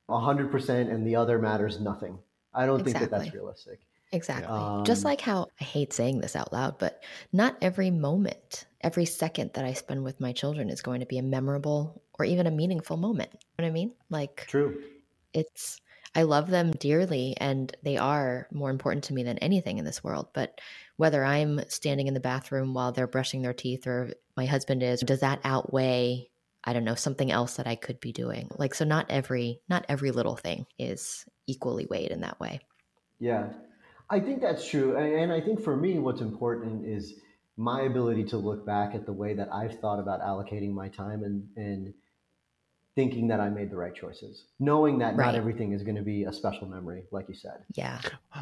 [0.09, 2.17] 100% and the other matters nothing.
[2.53, 2.99] I don't exactly.
[2.99, 3.79] think that that's realistic.
[4.11, 4.47] Exactly.
[4.47, 9.05] Um, Just like how I hate saying this out loud, but not every moment, every
[9.05, 12.45] second that I spend with my children is going to be a memorable or even
[12.45, 13.29] a meaningful moment.
[13.33, 13.93] You know what I mean?
[14.09, 14.83] Like, true.
[15.33, 15.79] It's,
[16.13, 20.03] I love them dearly and they are more important to me than anything in this
[20.03, 20.27] world.
[20.33, 20.59] But
[20.97, 24.99] whether I'm standing in the bathroom while they're brushing their teeth or my husband is,
[24.99, 26.29] does that outweigh
[26.63, 28.49] I don't know, something else that I could be doing.
[28.57, 32.59] Like so not every not every little thing is equally weighed in that way.
[33.19, 33.49] Yeah.
[34.09, 34.97] I think that's true.
[34.97, 37.15] And I think for me what's important is
[37.57, 41.23] my ability to look back at the way that I've thought about allocating my time
[41.23, 41.93] and and
[42.95, 45.27] thinking that I made the right choices, knowing that right.
[45.27, 47.63] not everything is going to be a special memory, like you said.
[47.73, 47.99] Yeah.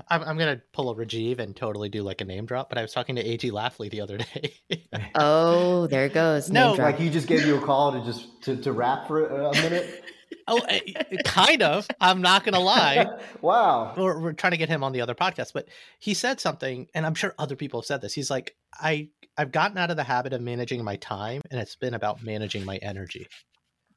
[0.09, 2.77] I'm, I'm going to pull a Rajiv and totally do like a name drop, but
[2.77, 3.51] I was talking to A.G.
[3.51, 4.53] Lafley the other day.
[5.15, 6.49] oh, there it goes.
[6.49, 9.53] no, like he just gave you a call to just to, to rap for a
[9.53, 10.03] minute.
[10.47, 10.79] oh, eh,
[11.25, 11.87] kind of.
[12.01, 13.19] I'm not going to lie.
[13.41, 13.93] wow.
[13.95, 15.67] We're, we're trying to get him on the other podcast, but
[15.99, 18.13] he said something, and I'm sure other people have said this.
[18.13, 21.75] He's like, I I've gotten out of the habit of managing my time, and it's
[21.75, 23.27] been about managing my energy.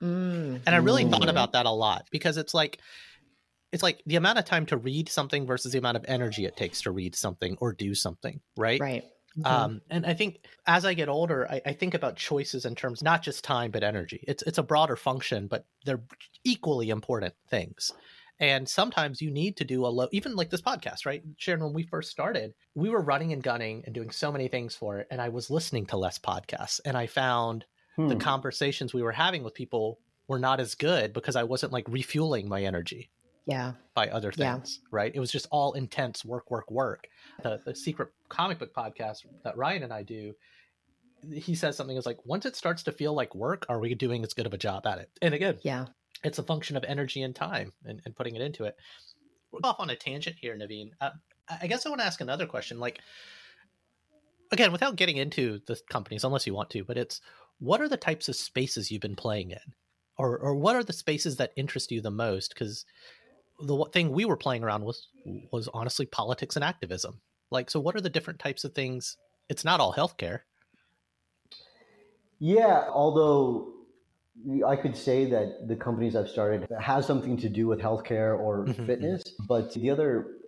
[0.03, 0.61] Mm.
[0.67, 1.31] And I really thought Mm.
[1.31, 2.79] about that a lot because it's like
[3.73, 6.57] it's like the amount of time to read something versus the amount of energy it
[6.59, 8.79] takes to read something or do something, right?
[8.79, 9.05] Right.
[9.39, 9.47] Mhm.
[9.47, 13.03] Um, and I think as I get older, I, I think about choices in terms
[13.03, 14.23] not just time but energy.
[14.29, 16.03] It's it's a broader function, but they're
[16.45, 17.93] equally important things.
[18.41, 21.23] And sometimes you need to do a low, even like this podcast, right?
[21.37, 24.75] Sharon, when we first started, we were running and gunning and doing so many things
[24.75, 25.07] for it.
[25.11, 27.65] And I was listening to less podcasts and I found
[27.97, 28.19] the Hmm.
[28.19, 32.49] conversations we were having with people were not as good because I wasn't like refueling
[32.49, 33.11] my energy
[33.47, 33.73] yeah.
[33.95, 34.55] by other Yeah.
[34.57, 35.15] things, right?
[35.15, 37.07] It was just all intense work, work, work.
[37.43, 40.35] The, the secret comic book podcast that Ryan and I do,
[41.33, 44.23] he says something is like, once it starts to feel like work, are we doing
[44.25, 45.11] as good of a job at it?
[45.21, 45.87] And again, Yeah.
[46.25, 48.77] it's a function of energy and time and, and putting it into it.
[49.51, 50.93] We're off on a tangent here, Naveen.
[51.01, 51.11] Uh,
[51.61, 52.81] I guess I want to ask another question.
[52.81, 53.01] Like,
[54.51, 57.21] again, without getting into the companies, unless you want to, but it's
[57.59, 59.75] what are the types of spaces you've been playing in,
[60.19, 62.55] or or what are the spaces that interest you the most?
[62.55, 62.85] Because
[63.61, 65.01] the thing we were playing around with
[65.53, 67.21] was honestly politics and activism.
[67.51, 69.17] Like, so what are the different types of things?
[69.49, 70.41] It's not all healthcare.
[72.39, 73.73] Yeah, although
[74.67, 78.67] I could say that the companies I've started has something to do with healthcare or
[78.67, 80.39] Mhm, fitness, but the other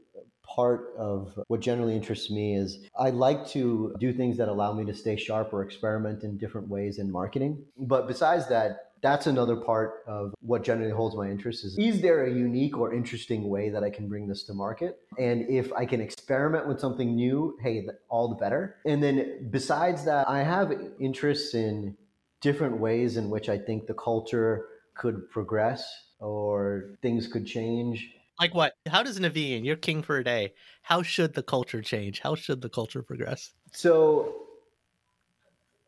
[0.47, 4.85] part of what generally interests me is I like to do things that allow me
[4.85, 7.65] to stay sharp or experiment in different ways in marketing.
[7.77, 12.25] But besides that, that's another part of what generally holds my interest is is there
[12.25, 14.99] a unique or interesting way that I can bring this to market?
[15.19, 18.77] And if I can experiment with something new, hey, all the better.
[18.87, 21.97] And then besides that, I have interests in
[22.41, 25.87] different ways in which I think the culture could progress
[26.19, 28.11] or things could change.
[28.41, 28.75] Like what?
[28.89, 32.21] How does Naveen, you're king for a day, how should the culture change?
[32.21, 33.53] How should the culture progress?
[33.73, 34.35] So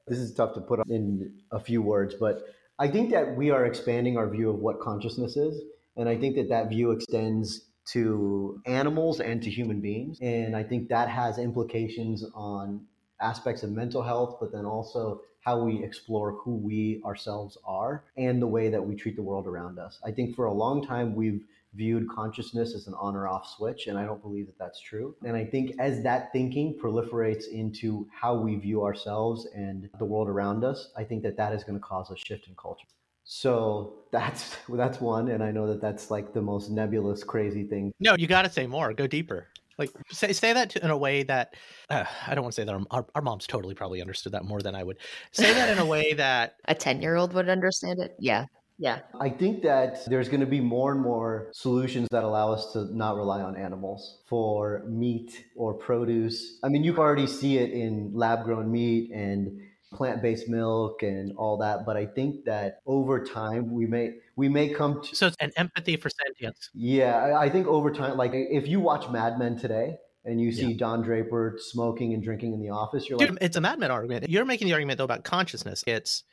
[0.07, 2.47] this is tough to put in a few words, but
[2.79, 5.63] I think that we are expanding our view of what consciousness is,
[5.97, 10.63] and I think that that view extends to animals and to human beings, and I
[10.63, 12.83] think that has implications on
[13.21, 18.43] aspects of mental health, but then also how we explore who we ourselves are and
[18.43, 19.99] the way that we treat the world around us.
[20.05, 21.43] I think for a long time we've
[21.77, 25.15] viewed consciousness as an on or off switch, and I don't believe that that's true.
[25.25, 30.29] And I think as that thinking proliferates into how we view ourselves and the world
[30.29, 32.87] around us, I think that that is going to cause a shift in culture.
[33.25, 37.93] So that's that's one, and I know that that's like the most nebulous, crazy thing.
[37.99, 38.93] No, you got to say more.
[38.93, 39.49] Go deeper.
[39.79, 41.55] Like say say that to, in a way that
[41.91, 44.45] uh, I don't want to say that our, our, our moms totally probably understood that
[44.45, 44.99] more than I would.
[45.33, 48.15] Say that in a way that A 10 year old would understand it.
[48.19, 48.47] Yeah.
[48.79, 49.01] Yeah.
[49.19, 52.85] I think that there's going to be more and more solutions that allow us to
[52.95, 56.59] not rely on animals for meat or produce.
[56.63, 59.61] I mean, you already see it in lab grown meat and
[59.93, 64.49] plant based milk and all that, but I think that over time we may we
[64.49, 66.71] may come to so it's an empathy for sentience.
[66.75, 70.53] yeah, I, I think over time like if you watch Mad Men today and you
[70.53, 73.79] see Don Draper smoking and drinking in the office, you're Dude, like it's a Mad
[73.79, 74.29] Men argument.
[74.29, 75.85] You're making the argument though about consciousness.
[75.87, 76.25] It's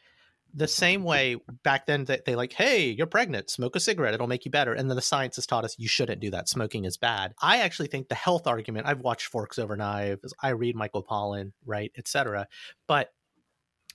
[0.53, 4.27] the same way back then that they like, hey, you're pregnant, smoke a cigarette, it'll
[4.27, 4.73] make you better.
[4.73, 6.47] And then the science has taught us you shouldn't do that.
[6.47, 7.33] Smoking is bad.
[7.41, 11.53] I actually think the health argument, I've watched Forks Over Knives, I read Michael Pollan,
[11.65, 12.47] right, etc.
[12.87, 13.09] But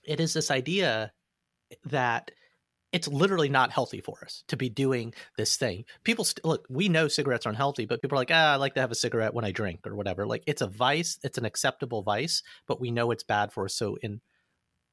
[0.05, 1.12] it is this idea
[1.87, 2.33] that
[2.92, 5.85] it's literally not healthy for us to be doing this thing.
[6.05, 8.75] People st- look, we know cigarettes are unhealthy, but people are like, ah, I like
[8.75, 10.27] to have a cigarette when I drink or whatever.
[10.27, 13.75] Like it's a vice, it's an acceptable vice, but we know it's bad for us.
[13.75, 14.23] So in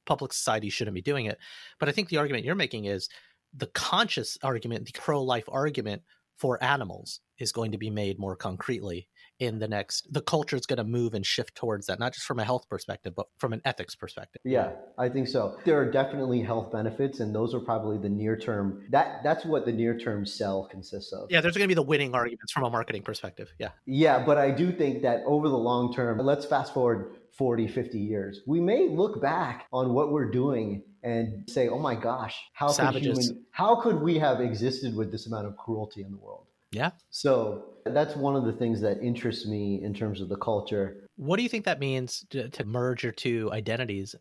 [0.06, 1.38] public society, shouldn't be doing it.
[1.78, 3.08] But I think the argument you're making is
[3.54, 6.02] the conscious argument, the pro life argument
[6.38, 10.64] for animals is going to be made more concretely in the next the culture is
[10.64, 13.52] going to move and shift towards that not just from a health perspective but from
[13.52, 15.58] an ethics perspective Yeah, I think so.
[15.64, 18.86] There are definitely health benefits, and those are probably the near term.
[18.90, 21.30] That that's what the near term sell consists of.
[21.30, 24.38] yeah there's going to be the winning arguments from a marketing perspective yeah Yeah, but
[24.38, 28.60] I do think that over the long term, let's fast forward 40, 50 years, we
[28.60, 33.44] may look back on what we're doing and say, "Oh my gosh, how could human,
[33.50, 36.90] how could we have existed with this amount of cruelty in the world?" yeah.
[37.10, 41.08] So that's one of the things that interests me in terms of the culture.
[41.16, 44.14] what do you think that means to, to merge your two identities?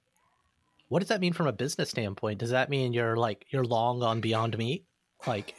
[0.88, 2.40] What does that mean from a business standpoint?
[2.40, 4.86] Does that mean you're like you're long on beyond meat?
[5.26, 5.56] Like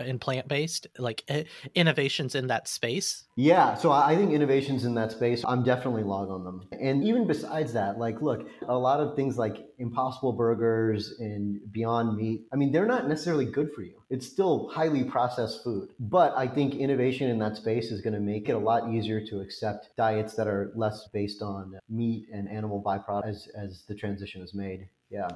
[0.00, 1.44] in plant based, like eh,
[1.74, 3.24] innovations in that space?
[3.36, 6.68] Yeah, so I think innovations in that space, I'm definitely log on them.
[6.78, 12.16] And even besides that, like, look, a lot of things like Impossible Burgers and Beyond
[12.16, 13.94] Meat, I mean, they're not necessarily good for you.
[14.10, 15.90] It's still highly processed food.
[15.98, 19.24] But I think innovation in that space is going to make it a lot easier
[19.26, 23.94] to accept diets that are less based on meat and animal byproducts as, as the
[23.94, 24.88] transition is made.
[25.10, 25.28] Yeah.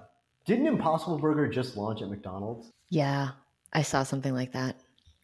[0.44, 2.70] Didn't Impossible Burger just launch at McDonald's?
[2.90, 3.30] Yeah,
[3.74, 4.76] I saw something like that.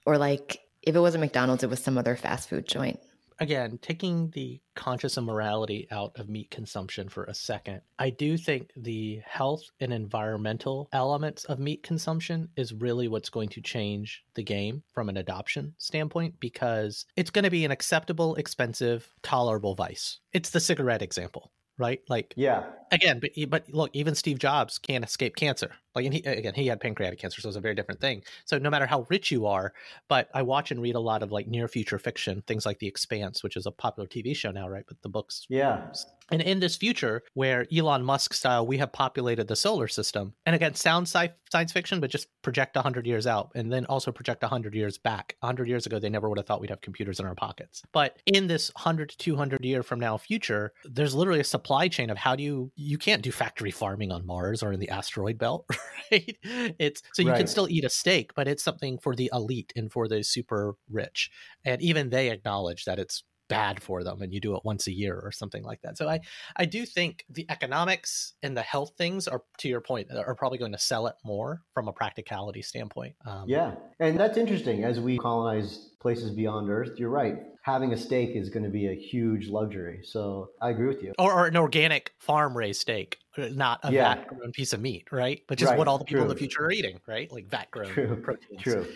[0.06, 3.00] Or like if it wasn't McDonald's, it was some other fast food joint.
[3.38, 8.70] Again, taking the conscious immorality out of meat consumption for a second, I do think
[8.76, 14.42] the health and environmental elements of meat consumption is really what's going to change the
[14.42, 20.18] game from an adoption standpoint because it's going to be an acceptable, expensive, tolerable vice.
[20.34, 22.00] It's the cigarette example right?
[22.08, 22.64] Like, yeah.
[22.92, 25.72] Again, but but look, even Steve Jobs can't escape cancer.
[25.94, 28.22] Like, and he again, he had pancreatic cancer, so it's a very different thing.
[28.44, 29.72] So no matter how rich you are,
[30.08, 32.86] but I watch and read a lot of like near future fiction, things like The
[32.86, 34.84] Expanse, which is a popular TV show now, right?
[34.86, 35.92] But the books, yeah.
[36.32, 40.54] And in this future, where Elon Musk style, we have populated the solar system, and
[40.54, 44.12] again, sounds sci- science fiction, but just project a 100 years out and then also
[44.12, 45.36] project a 100 years back.
[45.40, 47.82] 100 years ago, they never would have thought we'd have computers in our pockets.
[47.92, 52.10] But in this 100 to 200 year from now future, there's literally a supply chain
[52.10, 55.38] of how do you, you can't do factory farming on Mars or in the asteroid
[55.38, 55.66] belt,
[56.12, 56.36] right?
[56.42, 57.36] It's so you right.
[57.36, 60.74] can still eat a steak, but it's something for the elite and for the super
[60.90, 61.30] rich.
[61.64, 64.92] And even they acknowledge that it's bad for them and you do it once a
[64.92, 65.98] year or something like that.
[65.98, 66.20] So I
[66.56, 70.58] I do think the economics and the health things are to your point are probably
[70.58, 73.14] going to sell it more from a practicality standpoint.
[73.26, 73.74] Um, yeah.
[73.98, 76.98] And that's interesting as we colonize places beyond earth.
[76.98, 77.42] You're right.
[77.62, 80.00] Having a steak is going to be a huge luxury.
[80.02, 81.12] So I agree with you.
[81.18, 84.14] Or, or an organic farm raised steak, uh, not a yeah.
[84.14, 85.42] vat grown piece of meat, right?
[85.46, 85.78] But just right.
[85.78, 86.30] what all the people True.
[86.30, 87.30] in the future are eating, right?
[87.30, 88.62] Like vat grown proteins.
[88.62, 88.86] True.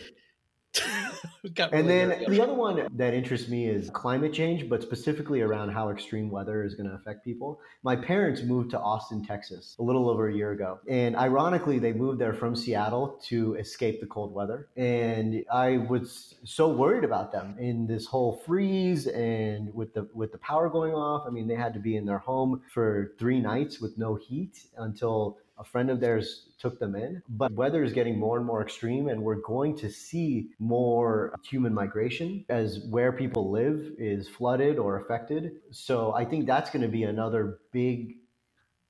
[1.73, 5.91] and then the other one that interests me is climate change, but specifically around how
[5.91, 7.61] extreme weather is going to affect people.
[7.83, 10.81] My parents moved to Austin, Texas, a little over a year ago.
[10.89, 14.69] And ironically, they moved there from Seattle to escape the cold weather.
[14.77, 20.33] And I was so worried about them in this whole freeze and with the with
[20.33, 21.25] the power going off.
[21.27, 24.65] I mean, they had to be in their home for 3 nights with no heat
[24.77, 27.23] until a friend of theirs took them in.
[27.29, 31.73] But weather is getting more and more extreme, and we're going to see more human
[31.73, 35.53] migration as where people live is flooded or affected.
[35.71, 38.17] So I think that's going to be another big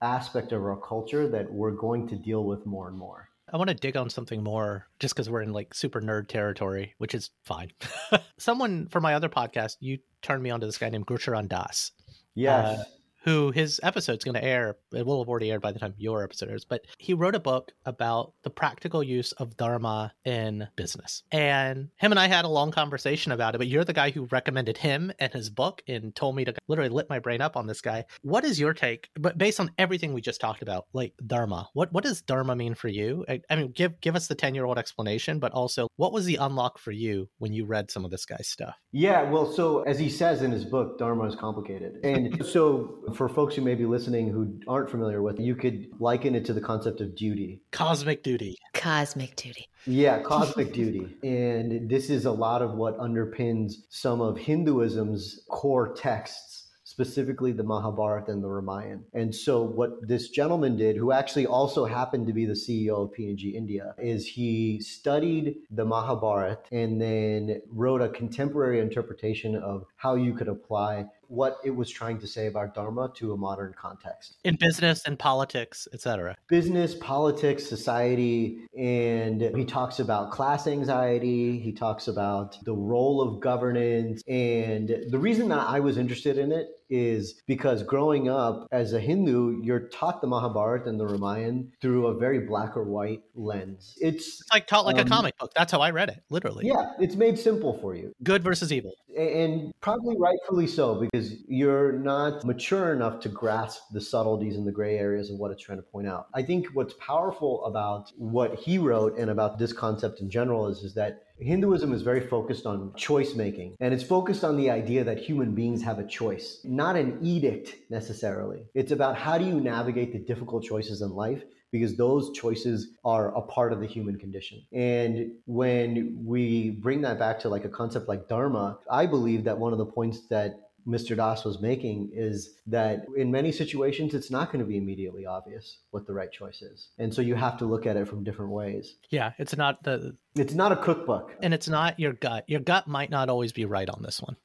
[0.01, 3.29] aspect of our culture that we're going to deal with more and more.
[3.53, 6.95] I want to dig on something more just because we're in like super nerd territory,
[6.99, 7.71] which is fine.
[8.39, 11.93] Someone for my other podcast, you turned me on to this guy named Gurcharan Das.
[12.35, 12.79] Yes.
[12.81, 12.85] Uh,
[13.25, 14.77] who his episode's going to air.
[14.93, 17.41] It will have already aired by the time your episode airs, but he wrote a
[17.41, 21.23] book about the practical use of Dharma in business.
[21.33, 24.29] And him and I had a long conversation about it, but you're the guy who
[24.31, 27.67] recommended him and his book and told me to literally lit my brain up on
[27.67, 28.05] this guy.
[28.23, 31.93] What is your take, but based on everything we just talked about, like Dharma, what,
[31.93, 33.25] what does Dharma mean for you?
[33.29, 36.27] I, I mean, give, give us the 10 year old explanation, but also what was
[36.27, 38.75] the unlock for you when you read some of this guy's stuff?
[38.93, 42.05] Yeah, well, so as he says in his book, Dharma is complicated.
[42.05, 46.35] And so for folks who may be listening who aren't familiar with you could liken
[46.35, 47.61] it to the concept of duty.
[47.71, 48.59] Cosmic duty.
[48.75, 49.69] Cosmic duty.
[49.87, 51.17] Yeah, cosmic duty.
[51.23, 57.65] And this is a lot of what underpins some of Hinduism's core texts specifically the
[57.65, 59.01] Mahabharata and the Ramayana.
[59.15, 63.13] And so what this gentleman did, who actually also happened to be the CEO of
[63.13, 70.15] P&G India, is he studied the Mahabharata and then wrote a contemporary interpretation of how
[70.15, 74.37] you could apply what it was trying to say about Dharma to a modern context.
[74.45, 76.37] In business and politics, etc.
[76.49, 83.41] Business, politics, society, and he talks about class anxiety, he talks about the role of
[83.41, 84.23] governance.
[84.29, 89.01] And the reason that I was interested in it is because growing up as a
[89.01, 93.95] Hindu, you're taught the Mahabharata and the Ramayana through a very black or white lens.
[94.01, 95.53] It's, it's like taught like um, a comic book.
[95.55, 96.67] That's how I read it, literally.
[96.67, 98.13] Yeah, it's made simple for you.
[98.23, 98.93] Good versus evil.
[99.17, 104.73] And probably rightfully so, because you're not mature enough to grasp the subtleties and the
[104.73, 106.27] gray areas of what it's trying to point out.
[106.35, 110.79] I think what's powerful about what he wrote and about this concept in general is,
[110.79, 115.03] is that Hinduism is very focused on choice making, and it's focused on the idea
[115.03, 118.67] that human beings have a choice, not an edict necessarily.
[118.75, 123.37] It's about how do you navigate the difficult choices in life because those choices are
[123.37, 124.63] a part of the human condition.
[124.73, 129.59] And when we bring that back to like a concept like dharma, I believe that
[129.59, 131.17] one of the points that Mr.
[131.17, 135.79] Das was making is that in many situations, it's not going to be immediately obvious
[135.91, 136.89] what the right choice is.
[136.99, 138.97] And so you have to look at it from different ways.
[139.11, 141.35] Yeah, it's not the It's not a cookbook.
[141.43, 142.45] and it's not your gut.
[142.49, 144.37] Your gut might not always be right on this one.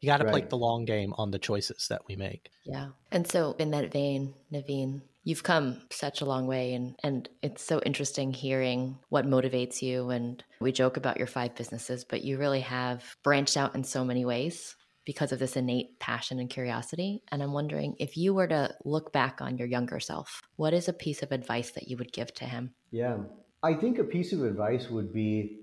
[0.00, 2.50] You got to play the long game on the choices that we make.
[2.64, 2.90] Yeah.
[3.10, 7.64] And so, in that vein, Naveen, you've come such a long way, and, and it's
[7.64, 10.10] so interesting hearing what motivates you.
[10.10, 14.04] And we joke about your five businesses, but you really have branched out in so
[14.04, 14.76] many ways
[15.08, 17.22] because of this innate passion and curiosity.
[17.32, 20.86] And I'm wondering if you were to look back on your younger self, what is
[20.86, 22.74] a piece of advice that you would give to him?
[22.90, 23.16] Yeah.
[23.62, 25.60] I think a piece of advice would be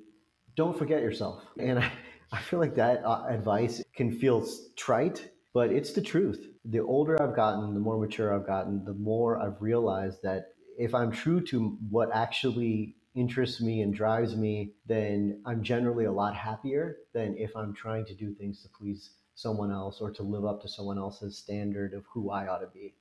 [0.55, 1.43] don't forget yourself.
[1.59, 1.91] And I,
[2.31, 6.47] I feel like that uh, advice can feel trite, but it's the truth.
[6.65, 10.95] The older I've gotten, the more mature I've gotten, the more I've realized that if
[10.95, 16.35] I'm true to what actually interests me and drives me, then I'm generally a lot
[16.35, 20.45] happier than if I'm trying to do things to please someone else or to live
[20.45, 22.95] up to someone else's standard of who I ought to be.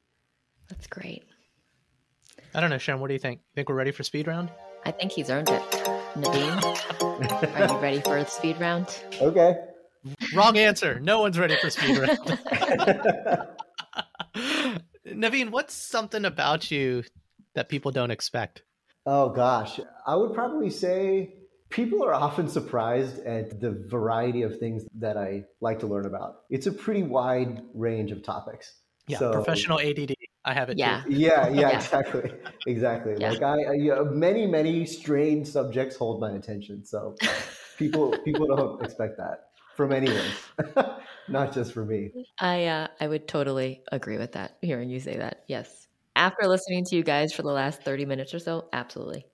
[0.69, 1.25] That's great.
[2.55, 3.01] I don't know, Sharon.
[3.01, 3.41] What do you think?
[3.41, 4.51] You Think we're ready for speed round?
[4.85, 5.63] I think he's earned it.
[6.15, 6.63] Naveen,
[7.57, 8.87] are you ready for the speed round?
[9.21, 9.57] Okay.
[10.35, 11.01] Wrong answer.
[11.01, 12.19] No one's ready for speed round.
[15.07, 17.05] Naveen, what's something about you
[17.55, 18.63] that people don't expect?
[19.07, 21.35] Oh gosh, I would probably say
[21.75, 26.43] people are often surprised at the variety of things that I like to learn about.
[26.49, 28.75] It's a pretty wide range of topics.
[29.09, 30.15] Yeah, So- professional ADD.
[30.47, 30.79] I have it.
[30.79, 31.03] Yeah.
[31.03, 31.13] Too.
[31.15, 31.77] Yeah, yeah, Yeah.
[31.79, 32.31] exactly,
[32.67, 33.15] exactly.
[33.19, 33.31] Yeah.
[33.31, 36.85] Like I, I you know, many, many strange subjects hold my attention.
[36.85, 37.17] So
[37.79, 40.27] people, people don't expect that from anyone,
[41.29, 42.13] not just for me.
[42.39, 44.59] I uh, I would totally agree with that.
[44.63, 45.89] Hearing you say that, yes.
[46.15, 49.27] After listening to you guys for the last thirty minutes or so, absolutely.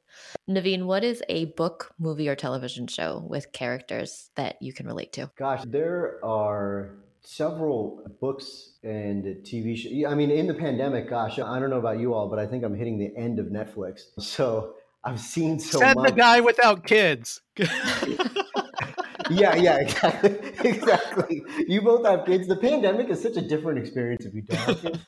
[0.49, 5.13] Naveen, what is a book, movie, or television show with characters that you can relate
[5.15, 5.31] to?
[5.37, 10.11] Gosh, there are several books and TV shows.
[10.11, 12.65] I mean, in the pandemic, gosh, I don't know about you all, but I think
[12.65, 14.03] I'm hitting the end of Netflix.
[14.21, 16.11] So I've seen so Said much.
[16.11, 17.41] the guy without kids.
[19.31, 20.37] yeah, yeah, exactly,
[20.71, 21.43] exactly.
[21.67, 22.47] You both have kids.
[22.47, 24.99] The pandemic is such a different experience if you don't have kids.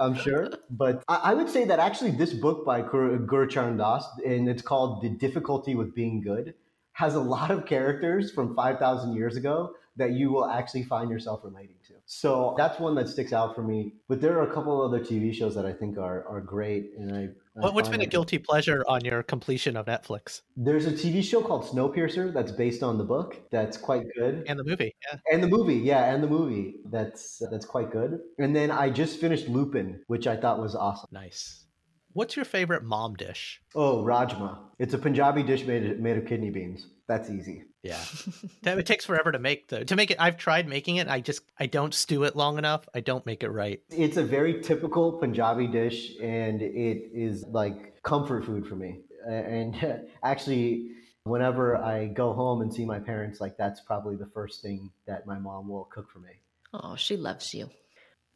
[0.00, 4.06] I'm sure, but I, I would say that actually this book by Gur- Gurcharan Das,
[4.24, 6.54] and it's called "The Difficulty with Being Good,"
[6.92, 11.40] has a lot of characters from 5,000 years ago that you will actually find yourself
[11.42, 11.94] relating to.
[12.06, 13.92] So that's one that sticks out for me.
[14.08, 16.92] But there are a couple of other TV shows that I think are are great,
[16.98, 17.28] and I.
[17.60, 21.42] What, has been a guilty pleasure on your completion of Netflix There's a TV show
[21.42, 23.36] called Snowpiercer that's based on the book.
[23.50, 24.44] That's quite good.
[24.46, 24.94] and the movie?
[25.02, 25.18] Yeah.
[25.32, 26.76] And the movie, yeah, and the movie.
[26.90, 28.20] That's that's quite good.
[28.38, 31.08] And then I just finished Lupin, which I thought was awesome.
[31.12, 31.64] Nice.
[32.12, 33.60] What's your favorite mom dish?
[33.74, 34.58] Oh, rajma.
[34.78, 36.86] It's a Punjabi dish made made of kidney beans.
[37.06, 37.64] That's easy.
[37.88, 38.04] Yeah.
[38.62, 39.84] That- it takes forever to make though.
[39.84, 41.08] To make it I've tried making it.
[41.08, 42.88] I just I don't stew it long enough.
[42.94, 43.80] I don't make it right.
[43.90, 49.00] It's a very typical Punjabi dish, and it is like comfort food for me.
[49.26, 49.74] And
[50.22, 50.90] actually,
[51.24, 55.26] whenever I go home and see my parents, like that's probably the first thing that
[55.26, 56.32] my mom will cook for me.
[56.74, 57.70] Oh, she loves you.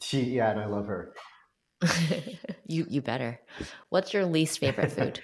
[0.01, 1.15] She, yeah, and I love her.
[2.67, 3.41] you you better.
[3.91, 5.21] What's your least favorite food?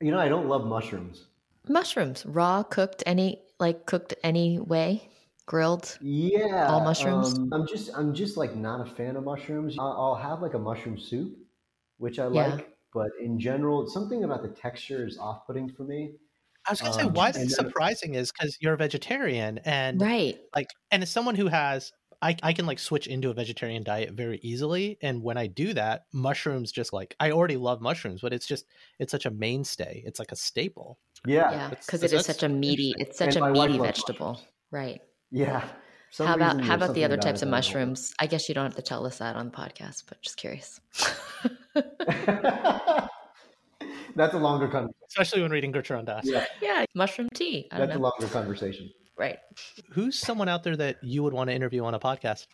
[0.00, 1.26] You know, I don't love mushrooms.
[1.68, 5.10] Mushrooms, raw, cooked, any like cooked any way,
[5.46, 5.98] grilled.
[6.00, 7.34] Yeah, All mushrooms?
[7.36, 9.76] um, I'm just I'm just like not a fan of mushrooms.
[9.78, 11.38] I'll, I'll have like a mushroom soup,
[11.98, 12.58] which I Yeah.
[12.58, 16.16] like, but in general, something about the texture is off-putting for me.
[16.66, 20.04] I was gonna say Um, why and it's surprising is because you're a vegetarian and
[20.04, 20.42] Right.
[20.54, 21.92] like and as someone who has
[22.22, 25.74] I, I can like switch into a vegetarian diet very easily and when i do
[25.74, 28.66] that mushrooms just like i already love mushrooms but it's just
[28.98, 32.48] it's such a mainstay it's like a staple Yeah, Yeah, because it is such a
[32.48, 32.94] meaty.
[32.98, 34.32] It's such And a meaty vegetable.
[34.32, 34.48] mushrooms.
[34.70, 35.00] Right.
[35.30, 35.64] yeah.
[36.10, 38.14] Some how about how about the other types of that I mushrooms?
[38.20, 40.80] I guess you don't have to tell us that on the podcast, but just curious.
[44.16, 44.94] That's a longer conversation.
[45.08, 46.22] especially when reading Gurcharan Das.
[46.24, 47.66] Yeah, yeah, mushroom tea.
[47.72, 48.90] I don't that's a longer conversation.
[49.18, 49.38] Right.
[49.90, 52.46] who's someone out there that you would want to interview on a podcast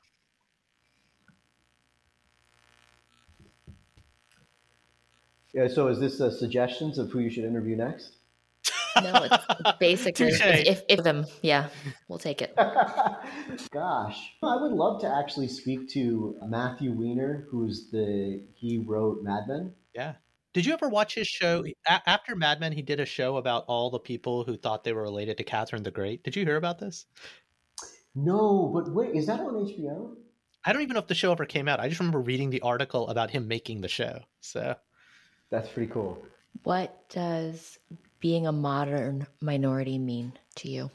[5.53, 5.68] Yeah.
[5.68, 8.16] So, is this uh, suggestions of who you should interview next?
[9.03, 11.68] No, it's, it's basically if, if, if them, yeah,
[12.09, 12.55] we'll take it.
[13.70, 19.44] Gosh, I would love to actually speak to Matthew Weiner, who's the he wrote Mad
[19.48, 19.72] Men.
[19.94, 20.14] yeah
[20.53, 23.64] did you ever watch his show A- after mad men he did a show about
[23.68, 26.57] all the people who thought they were related to catherine the great did you hear
[26.57, 27.07] about this
[28.14, 30.16] No, but wait, is that on HBO?
[30.64, 32.61] i don't even know if the show ever came out i just remember reading the
[32.62, 34.74] article about him making the show so
[35.51, 36.22] That's pretty cool.
[36.64, 37.78] What does
[38.21, 40.91] being a modern minority mean to you?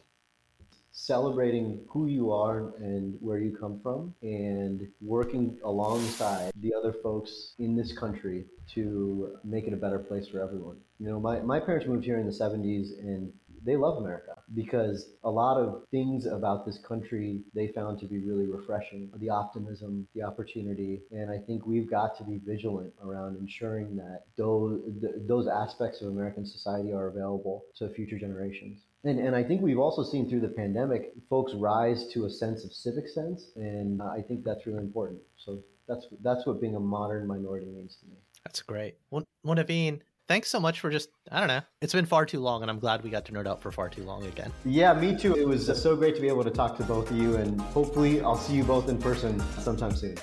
[0.97, 7.53] celebrating who you are and where you come from and working alongside the other folks
[7.59, 10.77] in this country to make it a better place for everyone.
[10.99, 13.31] You know, my, my parents moved here in the 70s and
[13.65, 18.19] they love America because a lot of things about this country they found to be
[18.19, 21.01] really refreshing the optimism, the opportunity.
[21.11, 24.81] And I think we've got to be vigilant around ensuring that those,
[25.27, 28.81] those aspects of American society are available to future generations.
[29.03, 32.63] And, and I think we've also seen through the pandemic, folks rise to a sense
[32.65, 33.51] of civic sense.
[33.55, 35.21] And I think that's really important.
[35.37, 38.17] So that's, that's what being a modern minority means to me.
[38.43, 38.97] That's great.
[39.11, 41.61] Well, well Naveen, thanks so much for just I don't know.
[41.81, 43.89] It's been far too long, and I'm glad we got to nerd out for far
[43.89, 44.51] too long again.
[44.63, 45.35] Yeah, me too.
[45.35, 48.21] It was so great to be able to talk to both of you, and hopefully,
[48.21, 50.15] I'll see you both in person sometime soon.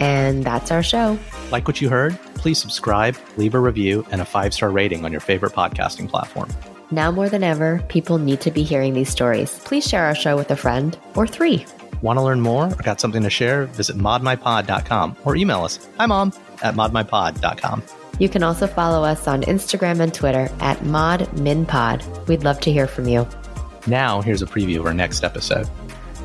[0.00, 1.18] And that's our show.
[1.50, 2.18] Like what you heard?
[2.34, 6.50] Please subscribe, leave a review, and a five star rating on your favorite podcasting platform.
[6.90, 9.58] Now more than ever, people need to be hearing these stories.
[9.64, 11.66] Please share our show with a friend or three.
[12.00, 13.66] Want to learn more or got something to share?
[13.66, 15.86] Visit modminpod.com or email us.
[15.98, 16.32] Hi, mom,
[16.62, 17.82] at modminpod.com.
[18.18, 22.26] You can also follow us on Instagram and Twitter at ModMinPod.
[22.28, 23.26] We'd love to hear from you.
[23.86, 25.68] Now, here's a preview of our next episode.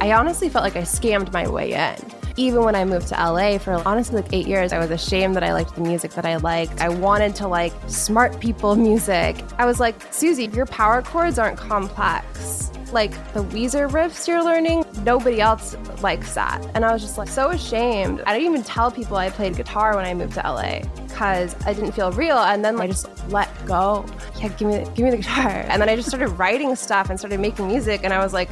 [0.01, 2.22] I honestly felt like I scammed my way in.
[2.35, 5.43] Even when I moved to LA for honestly like eight years, I was ashamed that
[5.43, 6.81] I liked the music that I liked.
[6.81, 9.43] I wanted to like smart people music.
[9.57, 14.85] I was like, Susie, your power chords aren't complex like the Weezer riffs you're learning,
[15.03, 16.63] nobody else likes that.
[16.75, 18.21] And I was just like so ashamed.
[18.25, 21.73] I didn't even tell people I played guitar when I moved to LA because I
[21.73, 22.37] didn't feel real.
[22.37, 24.05] And then I just let go.
[24.39, 25.65] Yeah, give me, give me the guitar.
[25.67, 28.01] And then I just started writing stuff and started making music.
[28.03, 28.49] And I was like,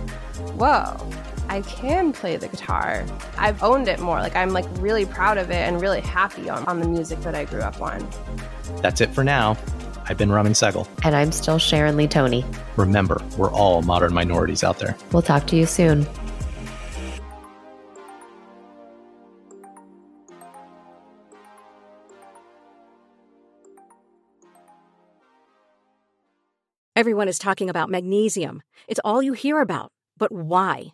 [0.57, 0.97] whoa.
[1.51, 3.05] I can play the guitar.
[3.37, 4.21] I've owned it more.
[4.21, 7.35] Like I'm like really proud of it and really happy on, on the music that
[7.35, 8.09] I grew up on.
[8.77, 9.57] That's it for now.
[10.05, 10.87] I've been Raman Sehgal.
[11.03, 12.45] And I'm still Sharon Lee Thony.
[12.77, 14.95] Remember, we're all modern minorities out there.
[15.11, 16.07] We'll talk to you soon.
[26.95, 28.61] Everyone is talking about magnesium.
[28.87, 29.91] It's all you hear about.
[30.17, 30.93] But why?